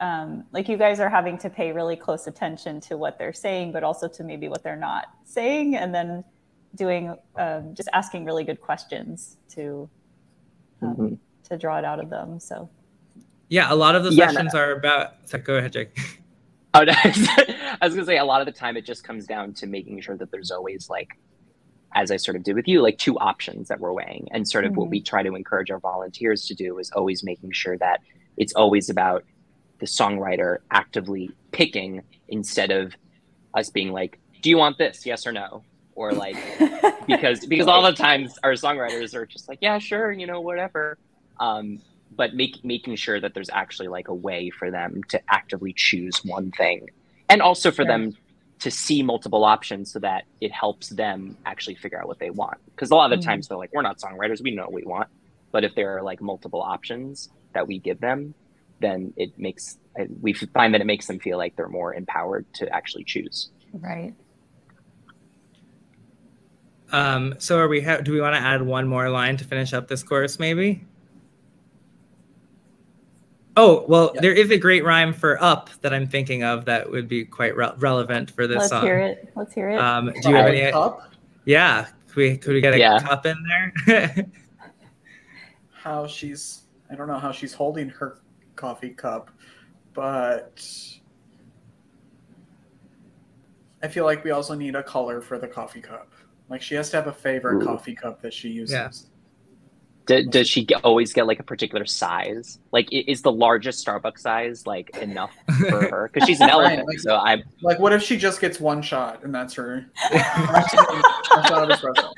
[0.00, 3.72] um, like you guys are having to pay really close attention to what they're saying,
[3.72, 6.24] but also to maybe what they're not saying, and then
[6.76, 9.90] doing um, just asking really good questions to
[10.82, 11.18] um, Mhm.
[11.50, 12.38] to draw it out of them.
[12.40, 12.70] So
[13.48, 14.32] yeah a lot of the Yeah, no.
[14.32, 15.90] sessions are about so go ahead jake
[16.74, 16.92] Oh, no.
[17.04, 20.00] I was gonna say a lot of the time it just comes down to making
[20.02, 21.08] sure that there's always like,
[21.96, 24.64] as I sort of did with you, like two options that we're weighing, and sort
[24.64, 27.98] of what we try to encourage our volunteers to do is always making sure that
[28.40, 29.22] it's always about
[29.80, 32.94] the songwriter actively picking instead of
[33.54, 35.04] us being like, "Do you want this?
[35.06, 35.62] Yes or no?"
[35.94, 36.38] Or like
[37.06, 40.98] because because all the times our songwriters are just like, "Yeah, sure, you know, whatever."
[41.38, 45.72] Um, but make, making sure that there's actually like a way for them to actively
[45.76, 46.88] choose one thing
[47.28, 47.86] and also for Sure.
[47.86, 48.12] them
[48.60, 52.58] to see multiple options so that it helps them actually figure out what they want
[52.66, 53.28] because a lot of the Mhm.
[53.30, 55.08] times they're like we're not songwriters we know what we want
[55.52, 58.34] but if there are like multiple options that we give them
[58.80, 59.78] then it makes
[60.22, 64.14] we find that it makes them feel like they're more empowered to actually choose right.
[66.92, 69.72] um, so are we ha- do we want to add one more line to finish
[69.72, 70.82] up this course maybe
[73.56, 74.20] oh well Yeah.
[74.22, 77.56] there is a great rhyme for up that i'm thinking of that would be quite
[77.56, 78.84] re- relevant for this song.
[78.84, 79.32] Let's hear it.
[79.36, 79.78] Let's hear it.
[79.78, 81.12] um, do you have any Cup?
[81.44, 82.98] yeah could we, could we get a Yeah.
[83.00, 83.36] cup in
[83.86, 84.26] there
[85.82, 88.18] how she's I don't know how she's holding her
[88.56, 89.30] coffee cup,
[89.94, 90.62] but
[93.82, 96.12] I feel like we also need a color for the coffee cup.
[96.48, 97.66] Like she has to have a favorite Ooh.
[97.66, 98.74] coffee cup that she uses.
[98.74, 98.90] Yeah.
[100.06, 104.18] D- does she get, always get like a particular size like is the largest starbucks
[104.18, 105.30] size like enough
[105.68, 108.40] for her because she's an Right, elephant like- so i'm Like what if she just
[108.40, 110.22] gets one shot and that's her one
[111.46, 112.10] shot of espresso.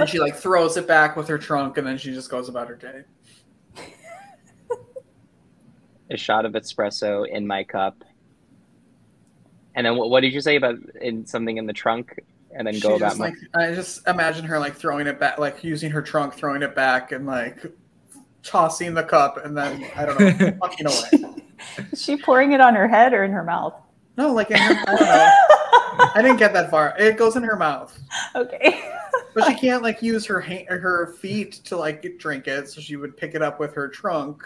[0.00, 2.68] And she like throws it back with her trunk and then she just goes about
[2.68, 3.02] her day.
[6.10, 8.04] a shot of espresso in my cup.
[9.74, 12.20] And then what, what did you say about in something in the trunk?
[12.56, 13.26] And then She go about just, my.
[13.26, 16.74] like I just imagine her like throwing it back, like using her trunk, throwing it
[16.74, 17.66] back, and like
[18.42, 21.42] tossing the cup, and then I don't know, fucking away.
[21.92, 23.74] Is she pouring it on her head or in her mouth?
[24.16, 25.32] No, like in her, I don't know.
[26.16, 26.94] I didn't get that far.
[26.98, 27.98] It goes in her mouth,
[28.34, 28.90] okay.
[29.34, 32.96] but she can't like use her ha- her feet to like drink it, so she
[32.96, 34.42] would pick it up with her trunk.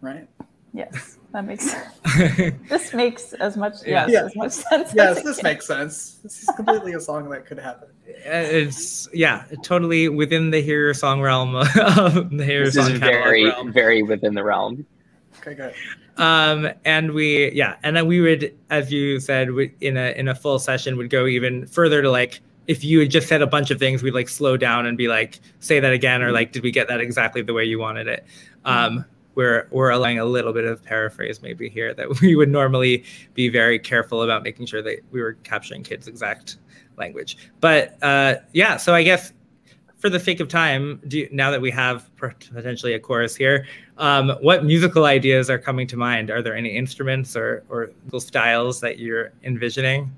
[0.00, 0.28] Right?
[0.74, 2.52] yes, that makes sense.
[2.68, 4.24] This makes as much yes, Yeah.
[4.24, 4.92] as much sense.
[4.94, 6.14] Yes, as this it makes sense.
[6.24, 7.88] This is completely a song that could happen.
[8.08, 12.98] Uh, it's yeah totally within the hear song realm of the hear This song is
[12.98, 13.72] very, realm.
[13.72, 14.84] very within the realm.
[15.40, 15.74] Okay, good.
[16.18, 20.28] Um and we yeah and then we would as you said we, in a in
[20.28, 23.46] a full session would go even further to like if you had just said a
[23.46, 26.52] bunch of things we'd like slow down and be like say that again or like
[26.52, 28.24] did we get that exactly the way you wanted it?
[28.64, 29.04] Um
[29.34, 33.04] we're we're allowing a little bit of paraphrase maybe here that we would normally
[33.34, 36.58] be very careful about making sure that we were capturing kids exact
[36.98, 37.38] language.
[37.60, 39.32] But uh yeah so i guess
[39.98, 43.66] for the sake of time, do you, now that we have potentially a chorus here,
[43.98, 46.30] um, what musical ideas are coming to mind?
[46.30, 50.10] Are there any instruments or or styles that you're envisioning?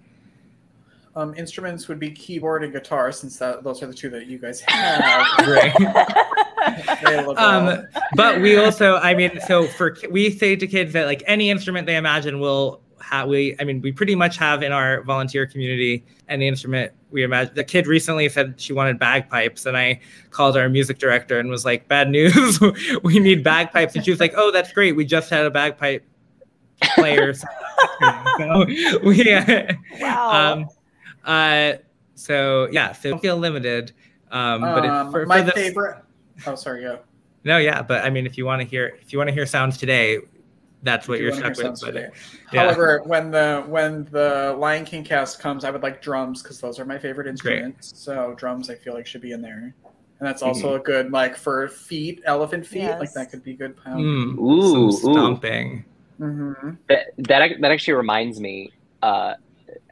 [1.17, 4.39] Um, instruments would be keyboard and guitar, since that those are the two that you
[4.39, 5.27] guys have.
[5.45, 5.75] Great.
[7.37, 11.51] um, but we also, I mean, so for we say to kids that like any
[11.51, 13.29] instrument they imagine will have.
[13.29, 17.55] We, I mean, we pretty much have in our volunteer community any instrument we imagine.
[17.55, 21.65] The kid recently said she wanted bagpipes, and I called our music director and was
[21.65, 22.61] like, "Bad news,
[23.03, 24.97] we need bagpipes." And she was like, "Oh, that's great.
[24.97, 26.05] We just had a bagpipe
[26.95, 27.35] player."
[28.39, 28.65] so
[29.05, 29.25] we,
[30.01, 30.53] wow.
[30.53, 30.69] um,
[31.25, 31.79] uh,
[32.15, 33.93] so yeah, so don't feel limited.
[34.31, 36.03] Um, but if, Um, for, my for the, favorite.
[36.47, 36.83] Oh, sorry.
[36.83, 37.01] Go.
[37.45, 39.47] no, yeah, but I mean, if you want to hear, if you want to hear
[39.47, 40.19] sounds today,
[40.83, 42.13] that's what you you're wanna stuck hear with.
[42.13, 42.15] But,
[42.53, 42.63] yeah.
[42.63, 46.79] However, when the when the Lion King cast comes, I would like drums because those
[46.79, 47.93] are my favorite instruments.
[47.95, 51.37] So drums, I feel like should be in there, and that's also a good like
[51.37, 52.89] for feet, elephant feet.
[52.99, 54.05] Like that could be good pound.
[54.05, 55.13] Mm, Ooh, some ooh.
[55.13, 55.85] stomping.
[56.19, 56.53] hmm
[56.89, 58.73] That, that that actually reminds me.
[59.03, 59.35] Uh,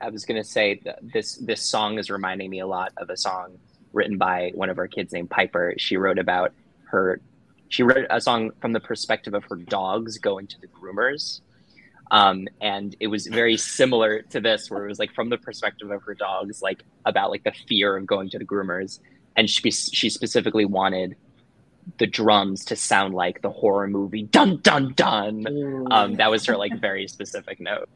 [0.01, 3.17] I was gonna say that this this song is reminding me a lot of a
[3.17, 3.59] song
[3.93, 5.75] written by one of our kids named Piper.
[5.79, 6.53] She wrote about
[6.85, 7.21] her.
[7.69, 11.41] She wrote a song from the perspective of her dogs going to the groomers,
[12.11, 15.91] um, and it was very similar to this, where it was like from the perspective
[15.91, 19.01] of her dogs, like about like the fear of going to the groomers,
[19.37, 21.17] and she she specifically wanted
[21.99, 25.47] the drums to sound like the horror movie dun dun dun.
[25.91, 27.89] Um, that was her like very specific note.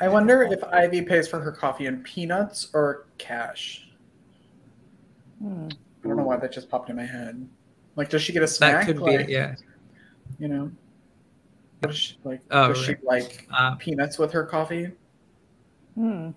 [0.00, 3.88] I wonder if Ivy pays for her coffee in peanuts or cash.
[5.40, 5.68] Hmm.
[6.04, 7.48] I don't know why that just popped in my head.
[7.96, 8.86] Like, does she get a snack?
[8.86, 9.54] That could like, be, yeah.
[10.38, 10.70] You know,
[11.80, 14.90] does she, like Oh, does she like Uh, peanuts with her coffee?
[15.94, 16.30] Hmm.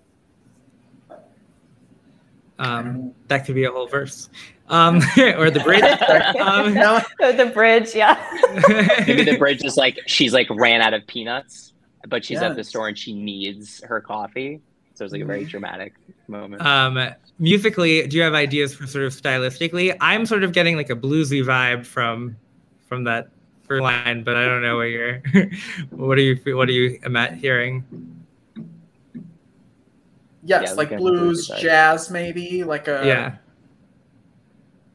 [2.60, 4.30] um, that could be a whole verse,
[4.68, 4.96] um,
[5.36, 5.82] or the bridge.
[6.40, 8.16] um, No, The, the bridge, yeah.
[9.06, 11.72] Maybe the bridge is like she's like ran out of peanuts,
[12.08, 14.60] but she's at the store and she needs her coffee.
[14.98, 15.94] So it's like a very dramatic
[16.26, 16.60] moment.
[16.60, 16.98] um,
[17.38, 19.96] musically, do you have ideas for sort of stylistically?
[20.00, 22.36] I'm sort of getting like a bluesy vibe from
[22.88, 23.28] from that
[23.68, 25.22] first line, but I don't know what you're.
[25.90, 26.34] what are you?
[26.56, 27.84] What are you ima- hearing?
[30.42, 33.36] yes, Yeah, like like blues, jazz, maybe like a yeah.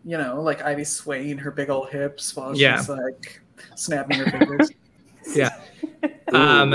[0.04, 2.76] you know, like Ivy swaying her big old hips while Yeah.
[2.78, 3.40] she's like
[3.76, 4.70] snapping her fingers.
[5.34, 5.58] Yeah.
[6.34, 6.72] Um,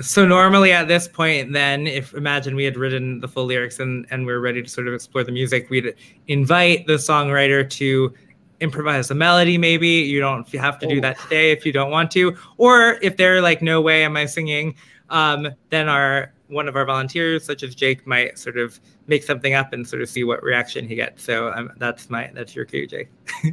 [0.00, 4.06] so normally at this point, then, if imagine we had written the full lyrics and
[4.10, 5.94] and we're ready to sort of explore the music, we'd
[6.28, 8.12] invite the songwriter to
[8.60, 9.56] improvise a melody.
[9.56, 11.00] Maybe you don't have to do Oh.
[11.00, 14.26] that today if you don't want to, or if they're like, no way am I
[14.26, 14.74] singing,
[15.08, 19.54] um, then our one of our volunteers, such as Jake, might sort of make something
[19.54, 21.22] up and sort of see what reaction he gets.
[21.22, 23.08] So um, that's my that's your cue, Jake.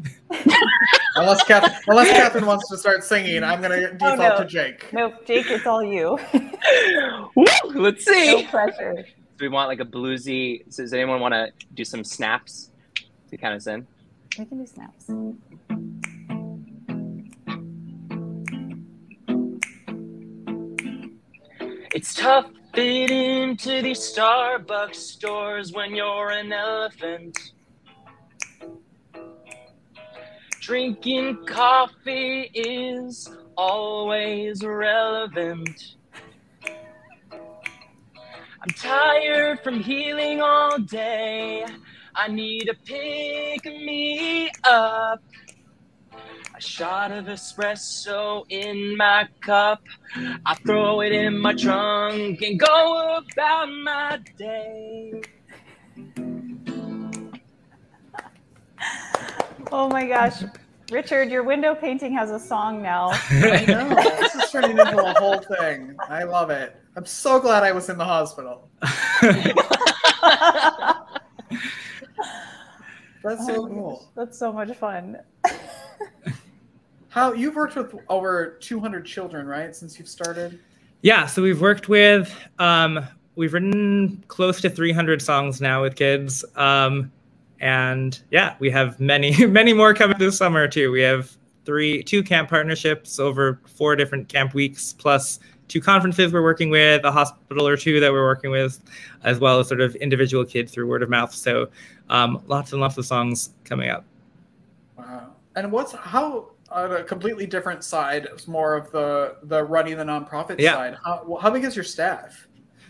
[1.16, 4.38] unless Catherine, unless Catherine wants to start singing, I'm gonna default no.
[4.40, 4.92] to Jake.
[4.92, 6.18] Nope, Jake, it's all you.
[7.36, 7.46] Woo!
[7.74, 8.32] Let's see.
[8.32, 8.48] no see.
[8.48, 9.06] pressure.
[9.38, 10.64] Do we want like a bluesy?
[10.74, 12.72] So does anyone want to do some snaps
[13.30, 13.86] to kind of sing?
[14.38, 15.10] We can do snaps.
[21.94, 22.46] It's tough
[22.78, 27.36] fitting into these Starbucks stores when you're an elephant.
[30.60, 35.96] Drinking coffee is always relevant.
[38.62, 41.66] I'm tired from healing all day.
[42.14, 45.24] I need to pick me up.
[46.58, 49.80] A shot of espresso in my cup.
[50.44, 55.14] I throw it in my trunk and go about my day.
[59.72, 60.44] Oh my gosh.
[60.90, 63.10] Richard, your window painting has a song now.
[63.30, 63.90] I know
[64.20, 65.96] this is turning into a whole thing.
[66.10, 66.76] I love it.
[66.96, 68.72] I'm so glad I was in the hospital.
[73.22, 73.98] That's so Oh cool.
[74.00, 75.18] gosh, That's so much fun.
[77.10, 79.76] How you've worked with over 200 children, right?
[79.76, 80.60] Since you've started.
[81.02, 83.06] Yeah, so we've worked with, um,
[83.36, 86.44] we've written close to 300 songs now with kids.
[86.56, 87.12] Um,
[87.60, 90.92] and yeah, we have many, many more coming this summer too.
[90.92, 91.36] We have
[91.66, 97.04] three, two camp partnerships over four different camp weeks, plus two conferences we're working with,
[97.04, 98.82] a hospital or two that we're working with,
[99.24, 101.34] as well as sort of individual kids through word of mouth.
[101.34, 101.70] So
[102.10, 104.06] um, lots and lots of songs coming up.
[104.98, 105.34] Wow.
[105.56, 110.04] And what's how on a completely different side, it's more of the the running the
[110.04, 110.74] nonprofit Yeah.
[110.74, 110.98] side.
[111.04, 112.48] How, how big is your staff?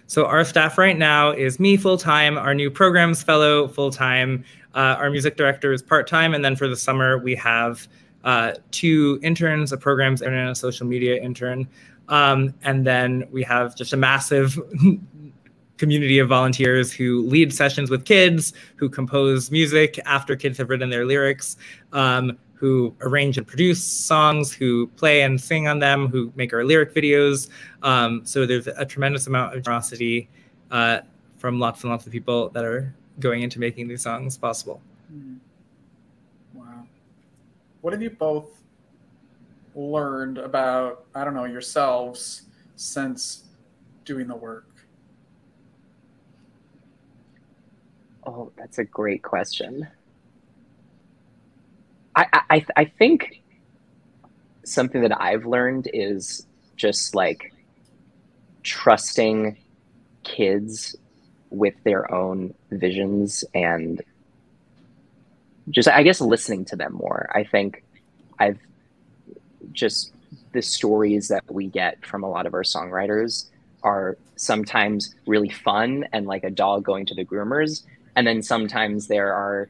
[0.08, 4.44] So our staff right now is me full time, our new programs fellow full time,
[4.74, 7.88] uh, our music director is part time, and then for the summer we have
[8.24, 11.68] uh, two interns, a programs intern and a social media intern,
[12.08, 14.58] um, and then we have just a massive
[15.78, 20.90] community of volunteers who lead sessions with kids, who compose music after kids have written
[20.90, 21.58] their lyrics.
[21.94, 26.64] Um, who arrange and produce songs, who play and sing on them, who make our
[26.64, 27.50] lyric videos,
[27.84, 30.28] um, so there's a tremendous amount of generosity
[30.72, 31.00] uh,
[31.38, 34.82] from lots and lots of people that are going into making these songs possible.
[35.10, 35.36] Hmm.
[36.54, 36.88] Wow.
[37.82, 38.64] What have you both
[39.76, 42.44] learned about, I don't know, yourselves
[42.76, 43.44] since
[44.04, 44.66] doing the work?
[48.26, 49.88] Oh, that's a great question.
[52.18, 53.42] I, I, I think
[54.66, 56.46] something that I've learned is
[56.76, 57.54] just like
[58.64, 59.58] trusting
[60.24, 60.96] kids
[61.52, 64.02] with their own visions and
[65.70, 67.30] just, I guess, listening to them more.
[67.34, 67.84] I think
[68.40, 68.60] I've
[69.72, 70.12] just
[70.54, 73.46] the stories that we get from a lot of our songwriters
[73.84, 77.84] are sometimes really fun and like a dog going to the groomers
[78.16, 79.70] and then sometimes there are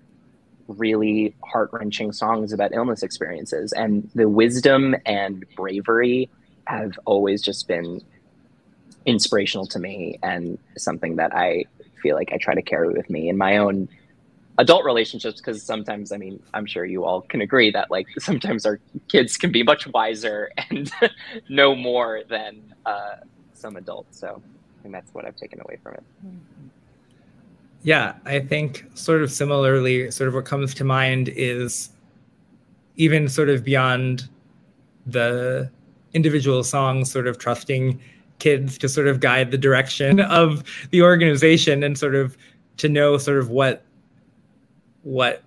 [0.68, 3.74] really heart-wrenching songs about illness experiences.
[3.74, 6.30] And the wisdom and bravery
[6.66, 8.02] have always just been
[9.06, 11.66] inspirational to me and something that I
[12.02, 13.88] feel like I try to carry with me in my own
[14.58, 15.40] adult relationships.
[15.40, 19.38] Because sometimes I mean I'm sure you all can agree that like sometimes our kids
[19.38, 20.92] can be much wiser and
[21.50, 23.16] know more than uh,
[23.54, 24.20] some adults.
[24.20, 24.42] So
[24.84, 26.04] and that's what I've taken away from it.
[27.84, 31.90] Yeah, I think sort of similarly, sort of what comes to mind is
[32.96, 34.28] even sort of beyond
[35.06, 35.70] the
[36.14, 38.00] individual songs, sort of trusting
[38.40, 42.38] kids to sort of guide the direction of the organization and sort of
[42.78, 43.84] to know sort of what
[45.04, 45.44] what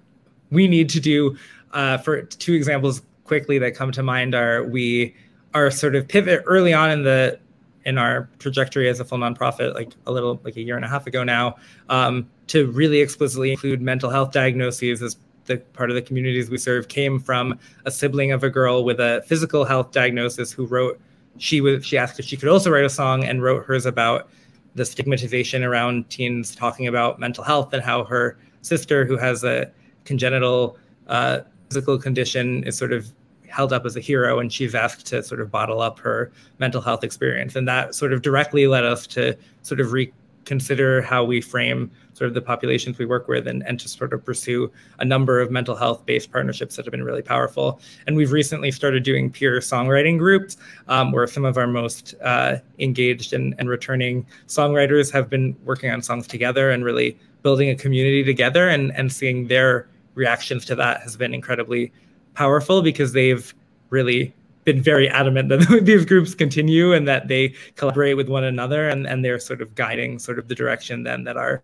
[0.51, 1.37] we need to do.
[1.73, 5.15] Uh, for two examples quickly that come to mind are we
[5.55, 7.39] are sort of pivot early on in the
[7.85, 10.89] in our trajectory as a full nonprofit, like a little like a year and a
[10.89, 11.57] half ago now,
[11.89, 15.17] um, to really explicitly include mental health diagnoses as
[15.47, 19.01] the part of the communities we serve came from a sibling of a girl with
[19.01, 21.01] a physical health diagnosis who wrote
[21.39, 24.29] she was she asked if she could also write a song and wrote hers about
[24.75, 29.71] the stigmatization around teens talking about mental health and how her sister who has a
[30.05, 30.77] congenital
[31.09, 33.13] uh, physical condition is sort of
[33.51, 36.81] held up as a hero and she's asked to sort of bottle up her mental
[36.81, 37.57] health experience.
[37.57, 42.29] And that sort of directly led us to sort of reconsider how we frame sort
[42.29, 45.51] of the populations we work with and, and to sort of pursue a number of
[45.51, 47.81] mental health based partnerships that have been really powerful.
[48.07, 50.57] And we've recently started doing peer songwriting groups
[50.89, 55.91] um, where some of our most uh, engaged and, and returning songwriters have been working
[55.91, 60.75] on songs together and really building a community together and, and seeing their reactions to
[60.75, 61.93] that has been incredibly
[62.35, 63.55] powerful because they've
[63.91, 68.89] really been very adamant that these groups continue and that they collaborate with one another
[68.89, 71.63] and, and they're sort of guiding sort of the direction then that our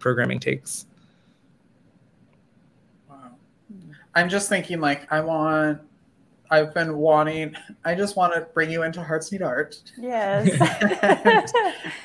[0.00, 0.86] programming takes.
[3.08, 3.30] Wow.
[4.14, 5.80] I'm just thinking like I want
[6.50, 7.54] I've been wanting
[7.84, 9.80] I just want to bring you into Hearts Need Art.
[9.96, 10.50] Yes.
[11.02, 11.48] and,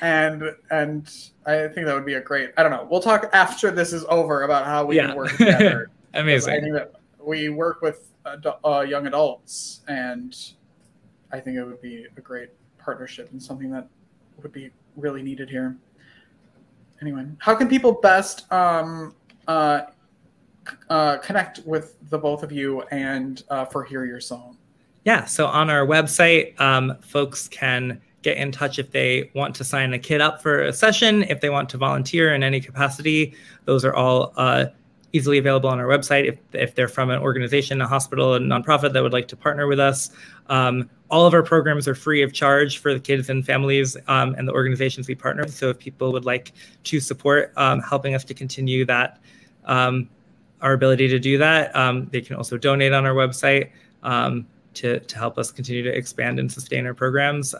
[0.00, 1.10] and, and
[1.44, 2.86] I think that would be a great I don't know.
[2.90, 5.08] We'll talk after this is over about how we Yeah.
[5.08, 5.90] can work together.
[6.14, 6.54] Amazing.
[6.54, 6.92] I think that
[7.28, 8.10] we work with
[8.64, 10.34] uh, young adults, and
[11.30, 12.48] I think it would be a great
[12.78, 13.86] partnership and something that
[14.42, 15.76] would be really needed here.
[17.02, 19.14] Anyway, how can people best um,
[19.46, 19.82] uh,
[20.88, 24.56] uh, connect with the both of you and uh, for Hear Your Song?
[25.04, 29.64] Yeah, so on our website, um, folks can get in touch if they want to
[29.64, 33.34] sign a kid up for a session, if they want to volunteer in any capacity.
[33.66, 34.66] Those are all uh,
[35.12, 36.26] easily available on our website.
[36.26, 39.66] If, if they're from an organization, a hospital, a nonprofit that would like to partner
[39.66, 40.10] with us,
[40.48, 44.34] um, all of our programs are free of charge for the kids and families um,
[44.36, 45.54] and the organizations we partner with.
[45.54, 46.52] So if people would like
[46.84, 49.20] to support um, helping us to continue that,
[49.64, 50.08] um,
[50.60, 53.70] our ability to do that, um, they can also donate on our website
[54.02, 57.54] um, to, to help us continue to expand and sustain our programs.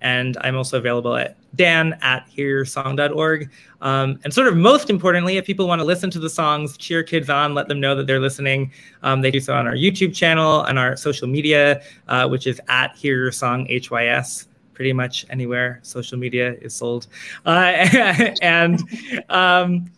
[0.00, 3.50] And I'm also available at dan at hearsong.org.
[3.80, 7.02] Um, and sort of most importantly, if people want to listen to the songs, cheer
[7.02, 8.72] kids on, let them know that they're listening,
[9.02, 12.60] um, they do so on our YouTube channel and our social media, uh, which is
[12.68, 14.46] at Hear Your Song HYS.
[14.74, 17.08] Pretty much anywhere social media is sold.
[17.44, 17.88] Uh,
[18.42, 18.80] and
[19.28, 19.90] um,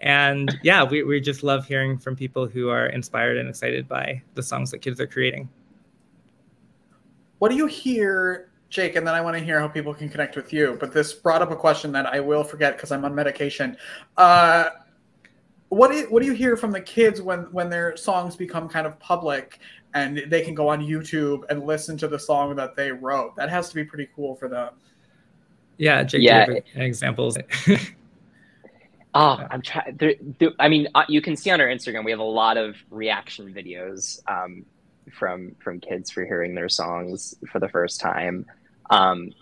[0.00, 4.22] and yeah, we, we just love hearing from people who are inspired and excited by
[4.34, 5.48] the songs that kids are creating.
[7.38, 8.96] What do you hear, Jake?
[8.96, 10.76] And then I want to hear how people can connect with you.
[10.78, 13.76] But this brought up a question that I will forget because I'm on medication.
[14.16, 14.70] Uh,
[15.70, 18.68] what do you, what do you hear from the kids when when their songs become
[18.68, 19.58] kind of public
[19.94, 23.36] and they can go on YouTube and listen to the song that they wrote?
[23.36, 24.74] That has to be pretty cool for them.
[25.76, 26.46] Yeah, Jake, Yeah.
[26.46, 27.38] do you have examples?
[29.14, 29.96] Oh, I'm trying.
[29.96, 32.56] There, there, I mean, uh, you can see on our Instagram we have a lot
[32.56, 34.64] of reaction videos um,
[35.10, 38.46] from from kids for hearing their songs for the first time.
[38.90, 39.32] Um,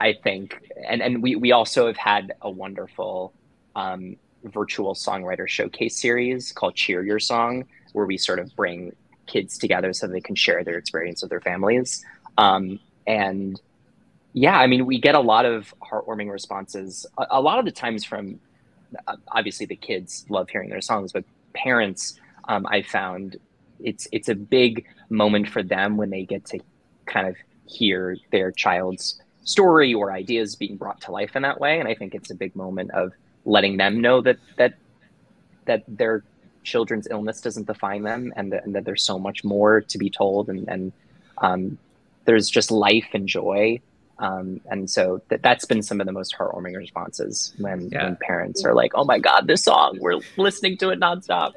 [0.00, 3.32] I think, and and we we also have had a wonderful
[3.76, 8.94] um, virtual songwriter showcase series called Cheer Your Song, where we sort of bring
[9.26, 12.04] kids together so they can share their experience with their families.
[12.38, 13.60] Um, and
[14.32, 17.06] yeah, I mean, we get a lot of heartwarming responses.
[17.18, 18.40] A, a lot of the times from
[19.06, 22.18] uh, obviously the kids love hearing their songs, but parents,
[22.48, 23.36] um, I found
[23.82, 26.60] it's it's a big moment for them when they get to
[27.06, 27.36] kind of
[27.70, 31.78] hear their child's story or ideas being brought to life in that way.
[31.78, 33.12] And I think it's a big moment of
[33.44, 34.74] letting them know that that
[35.64, 36.24] that their
[36.62, 40.10] children's illness doesn't define them, and that, and that there's so much more to be
[40.10, 40.92] told, and and
[41.38, 41.78] um,
[42.24, 43.80] there's just life and joy
[44.20, 48.04] Um, and so that that's been some of the most heartwarming responses when, Yeah.
[48.04, 49.96] when parents are like, "Oh my God, this song!
[50.00, 51.52] We're listening to it nonstop."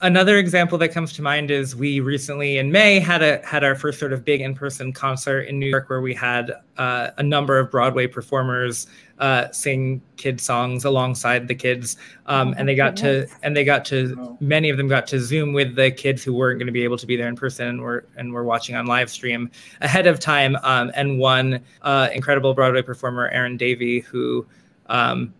[0.00, 3.74] Another example that comes to mind is we recently in May had a had our
[3.74, 7.58] first sort of big in-person concert in New York where we had uh, a number
[7.58, 8.86] of Broadway performers
[9.18, 11.96] uh, sing kid songs alongside the kids,
[12.26, 14.36] um, and they got to and they got to Oh.
[14.40, 16.96] many of them got to Zoom with the kids who weren't going to be able
[16.98, 19.50] to be there in person and were and were watching on live stream
[19.80, 20.56] ahead of time.
[20.62, 24.46] Um, and one uh, incredible Broadway performer, Erin Davie, who
[24.86, 25.34] um,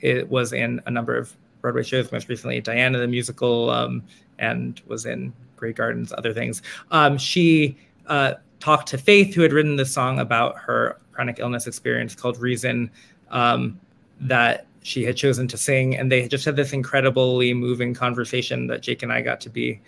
[0.00, 4.02] it was in a number of Broadway shows, most recently Diana the musical, um,
[4.38, 6.62] and was in Grey Gardens, other things.
[6.90, 11.66] Um, she uh, talked to Faith, who had written this song about her chronic illness
[11.66, 12.90] experience called Reason,
[13.30, 13.78] um,
[14.20, 18.82] that she had chosen to sing, and they just had this incredibly moving conversation that
[18.82, 19.80] Jake and I got to be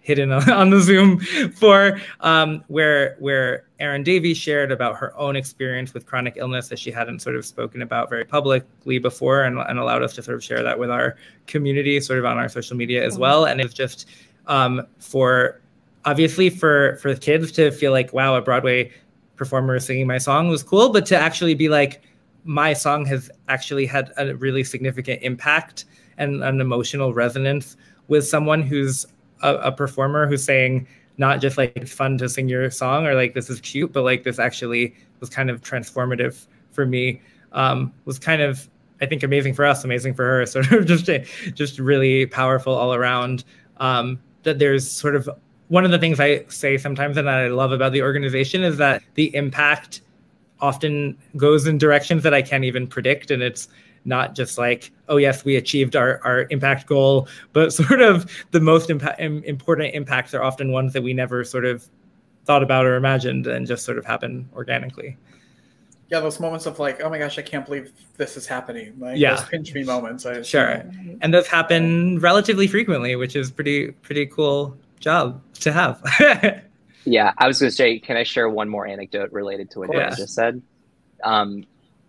[0.00, 5.92] hidden on the Zoom for, um, where where Erin Davie shared about her own experience
[5.92, 9.78] with chronic illness that she hadn't sort of spoken about very publicly before, and, and
[9.78, 11.16] allowed us to sort of share that with our
[11.46, 13.46] community, sort of on our social media as well.
[13.46, 14.08] And it's just
[14.46, 15.60] um, for
[16.04, 18.90] obviously for for kids to feel like, wow, a Broadway
[19.36, 22.02] performer singing my song was cool, but to actually be like,
[22.44, 25.86] my song has actually had a really significant impact
[26.18, 27.76] and an emotional resonance
[28.08, 29.06] with someone who's
[29.42, 30.86] a, a performer who's saying
[31.16, 34.02] not just like it's fun to sing your song or like this is cute, but
[34.02, 37.20] like this actually was kind of transformative for me.
[37.52, 38.68] Um, was kind of
[39.00, 41.08] I think amazing for us, amazing for her, sort of just
[41.54, 43.44] just really powerful all around.
[43.78, 45.28] Um, that there's sort of
[45.68, 48.76] one of the things I say sometimes and that I love about the organization is
[48.76, 50.02] that the impact
[50.60, 53.30] often goes in directions that I can't even predict.
[53.30, 53.68] And it's
[54.04, 58.60] not just like, oh, yes, we achieved our, our impact goal, but sort of the
[58.60, 61.88] most impa- important impacts are often ones that we never sort of
[62.44, 65.16] thought about or imagined and just sort of happen organically.
[66.10, 68.94] Yeah, those moments of like, oh my gosh, I can't believe this is happening.
[68.98, 69.36] Like Yeah.
[69.36, 70.26] those pinch me moments.
[70.26, 70.84] I Sure.
[71.22, 76.02] And those happen relatively frequently, which is pretty, pretty cool job to have.
[77.06, 79.92] Yeah, I was going to say, can I share one more anecdote related to what
[79.92, 80.62] Dan just said?
[81.22, 81.64] Um,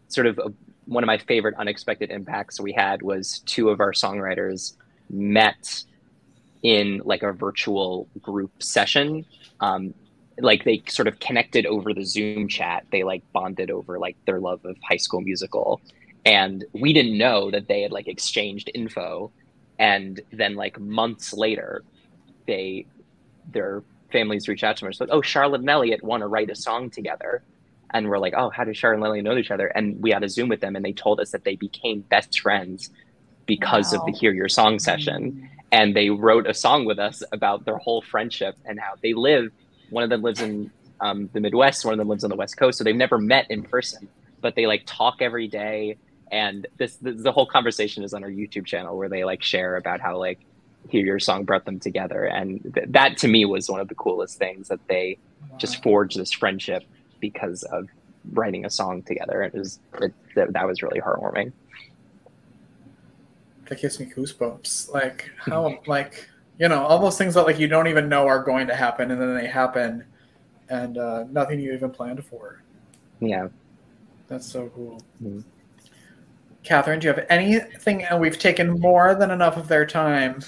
[0.07, 0.53] sort of a,
[0.85, 4.73] one of my favorite unexpected impacts we had was two of our songwriters
[5.09, 5.83] met
[6.63, 9.25] in like a virtual group session.
[9.59, 9.93] Um,
[10.39, 12.85] like they sort of connected over the Zoom chat.
[12.91, 15.81] They like bonded over like their love of High School Musical,
[16.25, 19.31] and we didn't know that they had like exchanged info.
[19.77, 21.83] And then like months later,
[22.47, 22.85] they
[23.51, 26.49] their families reach out to them it's like, oh, Charlotte and Elliot want to write
[26.49, 27.43] a song together.
[27.91, 29.67] And we're like, oh, how did Charlotte and Elliot know each other?
[29.67, 32.39] And we had a Zoom with them and they told us that they became best
[32.39, 32.89] friends
[33.45, 35.49] because of the Hear Your Song session.
[35.71, 39.51] And they wrote a song with us about their whole friendship and how they live.
[39.89, 42.57] One of them lives in um, the Midwest, one of them lives on the West
[42.57, 42.77] Coast.
[42.77, 44.07] So they've never met in person,
[44.41, 45.97] but they like talk every day.
[46.31, 49.75] And this, this the whole conversation is on our YouTube channel where they like share
[49.75, 50.39] about how like
[50.89, 53.95] hear your song brought them together and th- that to me was one of the
[53.95, 55.17] coolest things that they
[55.57, 56.83] just forged this friendship
[57.19, 57.87] because of
[58.33, 61.51] writing a song together it was it, that, that was really heartwarming
[63.67, 64.91] that gives me goosebumps.
[64.93, 66.29] Like how like
[66.59, 69.11] you know all those things that like you don't even know are going to happen
[69.11, 70.03] and then they happen,
[70.69, 72.61] and uh, nothing you even planned for.
[73.19, 73.47] yeah
[74.27, 75.01] That's so cool.
[75.21, 75.43] Mhm.
[76.63, 78.03] Catherine, do you have anything?
[78.03, 80.39] And we've taken more than enough of their time.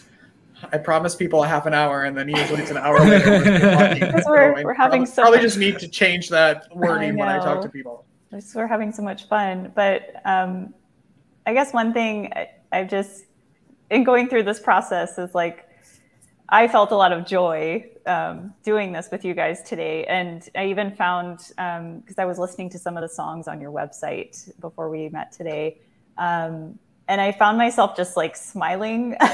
[0.72, 3.30] I promise people a half an hour, and then usually it's an hour later.
[4.26, 7.28] we're we're- we're having probably, so probably much- just need to change that wording when
[7.30, 8.06] I talk to people.
[8.32, 9.72] Just we're having so much fun.
[9.76, 10.74] But um,
[11.46, 13.26] I guess one thing I, I've just
[13.90, 15.64] in going through this process is like
[16.50, 20.66] I felt a lot of joy um, doing this with you guys today, and I
[20.68, 24.90] even found because I was listening to some of the songs on your website before
[24.90, 25.78] we met today,
[26.18, 26.78] um,
[27.08, 29.16] and I found myself just like smiling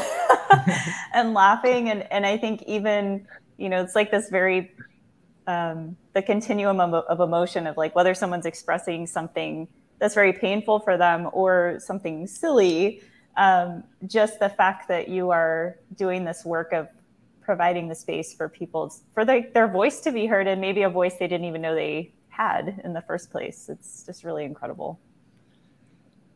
[1.13, 4.71] and laughing, and and I think even you know it's like this very
[5.47, 9.67] um, the continuum of, of emotion of like whether someone's expressing something
[9.99, 13.01] that's very painful for them or something silly
[13.35, 16.87] um, just the fact that you are doing this work of
[17.41, 20.89] providing the space for people for their, their voice to be heard and maybe a
[20.89, 23.69] voice they didn't even know they had in the first place.
[23.69, 24.99] It's just really incredible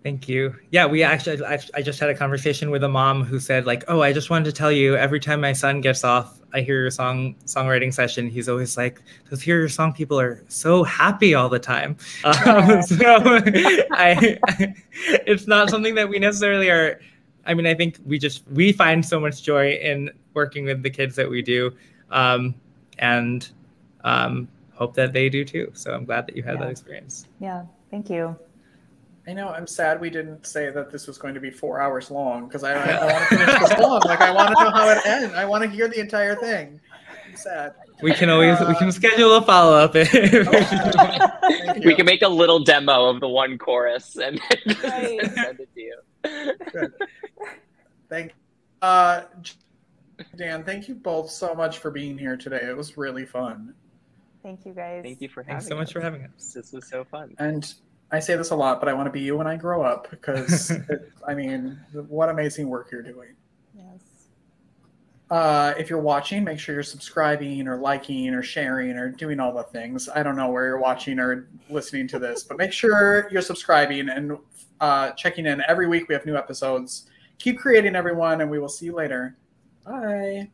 [0.04, 0.56] Thank you.
[0.72, 3.84] Yeah, we actually, I, I just had a conversation with a mom who said like,
[3.88, 6.80] "Oh, I just wanted to tell you, every time my son gets off, I hear
[6.80, 8.30] your song songwriting session.
[8.30, 12.82] He's always like, those hear your song people are so happy all the time." Um,
[12.84, 12.96] so
[13.92, 14.38] I,
[15.26, 17.02] it's not something that we necessarily are.
[17.46, 20.90] I mean, I think we just we find so much joy in working with the
[20.92, 21.74] kids that we do,
[22.12, 22.54] um,
[23.00, 23.50] and
[24.06, 25.72] um, hope that they do too.
[25.74, 26.60] So I'm glad that you had Yeah.
[26.62, 27.28] that experience.
[27.42, 27.64] Yeah.
[27.90, 28.38] Thank you.
[29.28, 29.50] I know.
[29.50, 32.64] I'm sad we didn't say that this was going to be four hours long because
[32.64, 34.02] I, I, I want to finish the song.
[34.06, 35.36] Like I want to know how it ends.
[35.36, 36.80] I want to hear the entire thing.
[37.30, 37.74] I'm sad.
[38.02, 39.94] We can always we Uh, can schedule a follow up.
[39.94, 45.20] Thank We can make a little demo of the one chorus and just Right.
[45.34, 46.00] send it to you.
[48.10, 48.34] Thank
[48.82, 49.24] uh
[50.36, 52.62] Dan, thank you both so much for being here today.
[52.64, 53.74] It was really fun.
[54.42, 55.04] Thank you guys.
[55.04, 56.54] Thank you for having Thanks so much for having us.
[56.54, 57.36] This was so fun.
[57.40, 57.72] And
[58.12, 60.10] I say this a lot, but I want to be you when I grow up
[60.10, 63.36] because it, I mean, what amazing work you're doing.
[63.76, 64.30] Yes.
[65.30, 69.54] Uh, if you're watching, make sure you're subscribing or liking or sharing or doing all
[69.54, 70.08] the things.
[70.08, 74.08] I don't know where you're watching or listening to this, but make sure you're subscribing
[74.10, 74.38] and
[74.80, 76.08] uh, checking in every week.
[76.08, 77.08] We have new episodes.
[77.40, 79.36] Keep creating, everyone, and we will see you later.
[79.86, 80.50] Bye.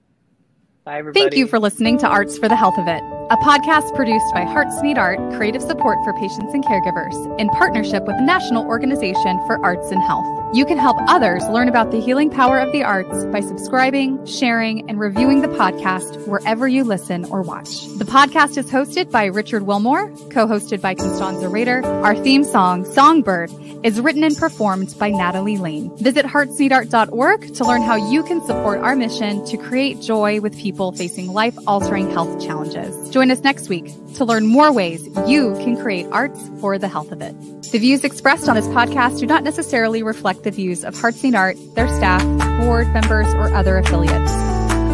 [0.85, 1.21] Bye, everybody.
[1.21, 4.43] Thank you for listening to Arts for the Health of It, a podcast produced by
[4.43, 9.39] Hearts Need Art Creative Support for Patients and Caregivers in partnership with the National Organization
[9.47, 10.25] for Arts and Health.
[10.53, 14.87] You can help others learn about the healing power of the arts by subscribing, sharing,
[14.89, 17.87] and reviewing the podcast wherever you listen or watch.
[17.97, 21.83] The podcast is hosted by Richard Wilmore, co-hosted by Constanza Rader.
[21.85, 23.51] Our theme song, Songbird,
[23.83, 25.95] is written and performed by Natalie Lane.
[25.97, 30.72] Visit heartsneedart.org to learn how you can support our mission to create joy with people
[30.91, 33.09] facing life altering health challenges.
[33.09, 37.11] Join us next week to learn more ways you can create arts for the health
[37.11, 37.33] of it.
[37.71, 41.35] The views expressed on this podcast do not necessarily reflect the views of Hearts Need
[41.35, 42.21] Art, their staff,
[42.59, 44.31] board members, or other affiliates.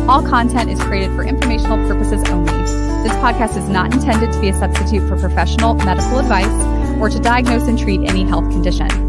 [0.07, 2.51] All content is created for informational purposes only.
[3.03, 7.19] This podcast is not intended to be a substitute for professional medical advice or to
[7.19, 9.08] diagnose and treat any health condition.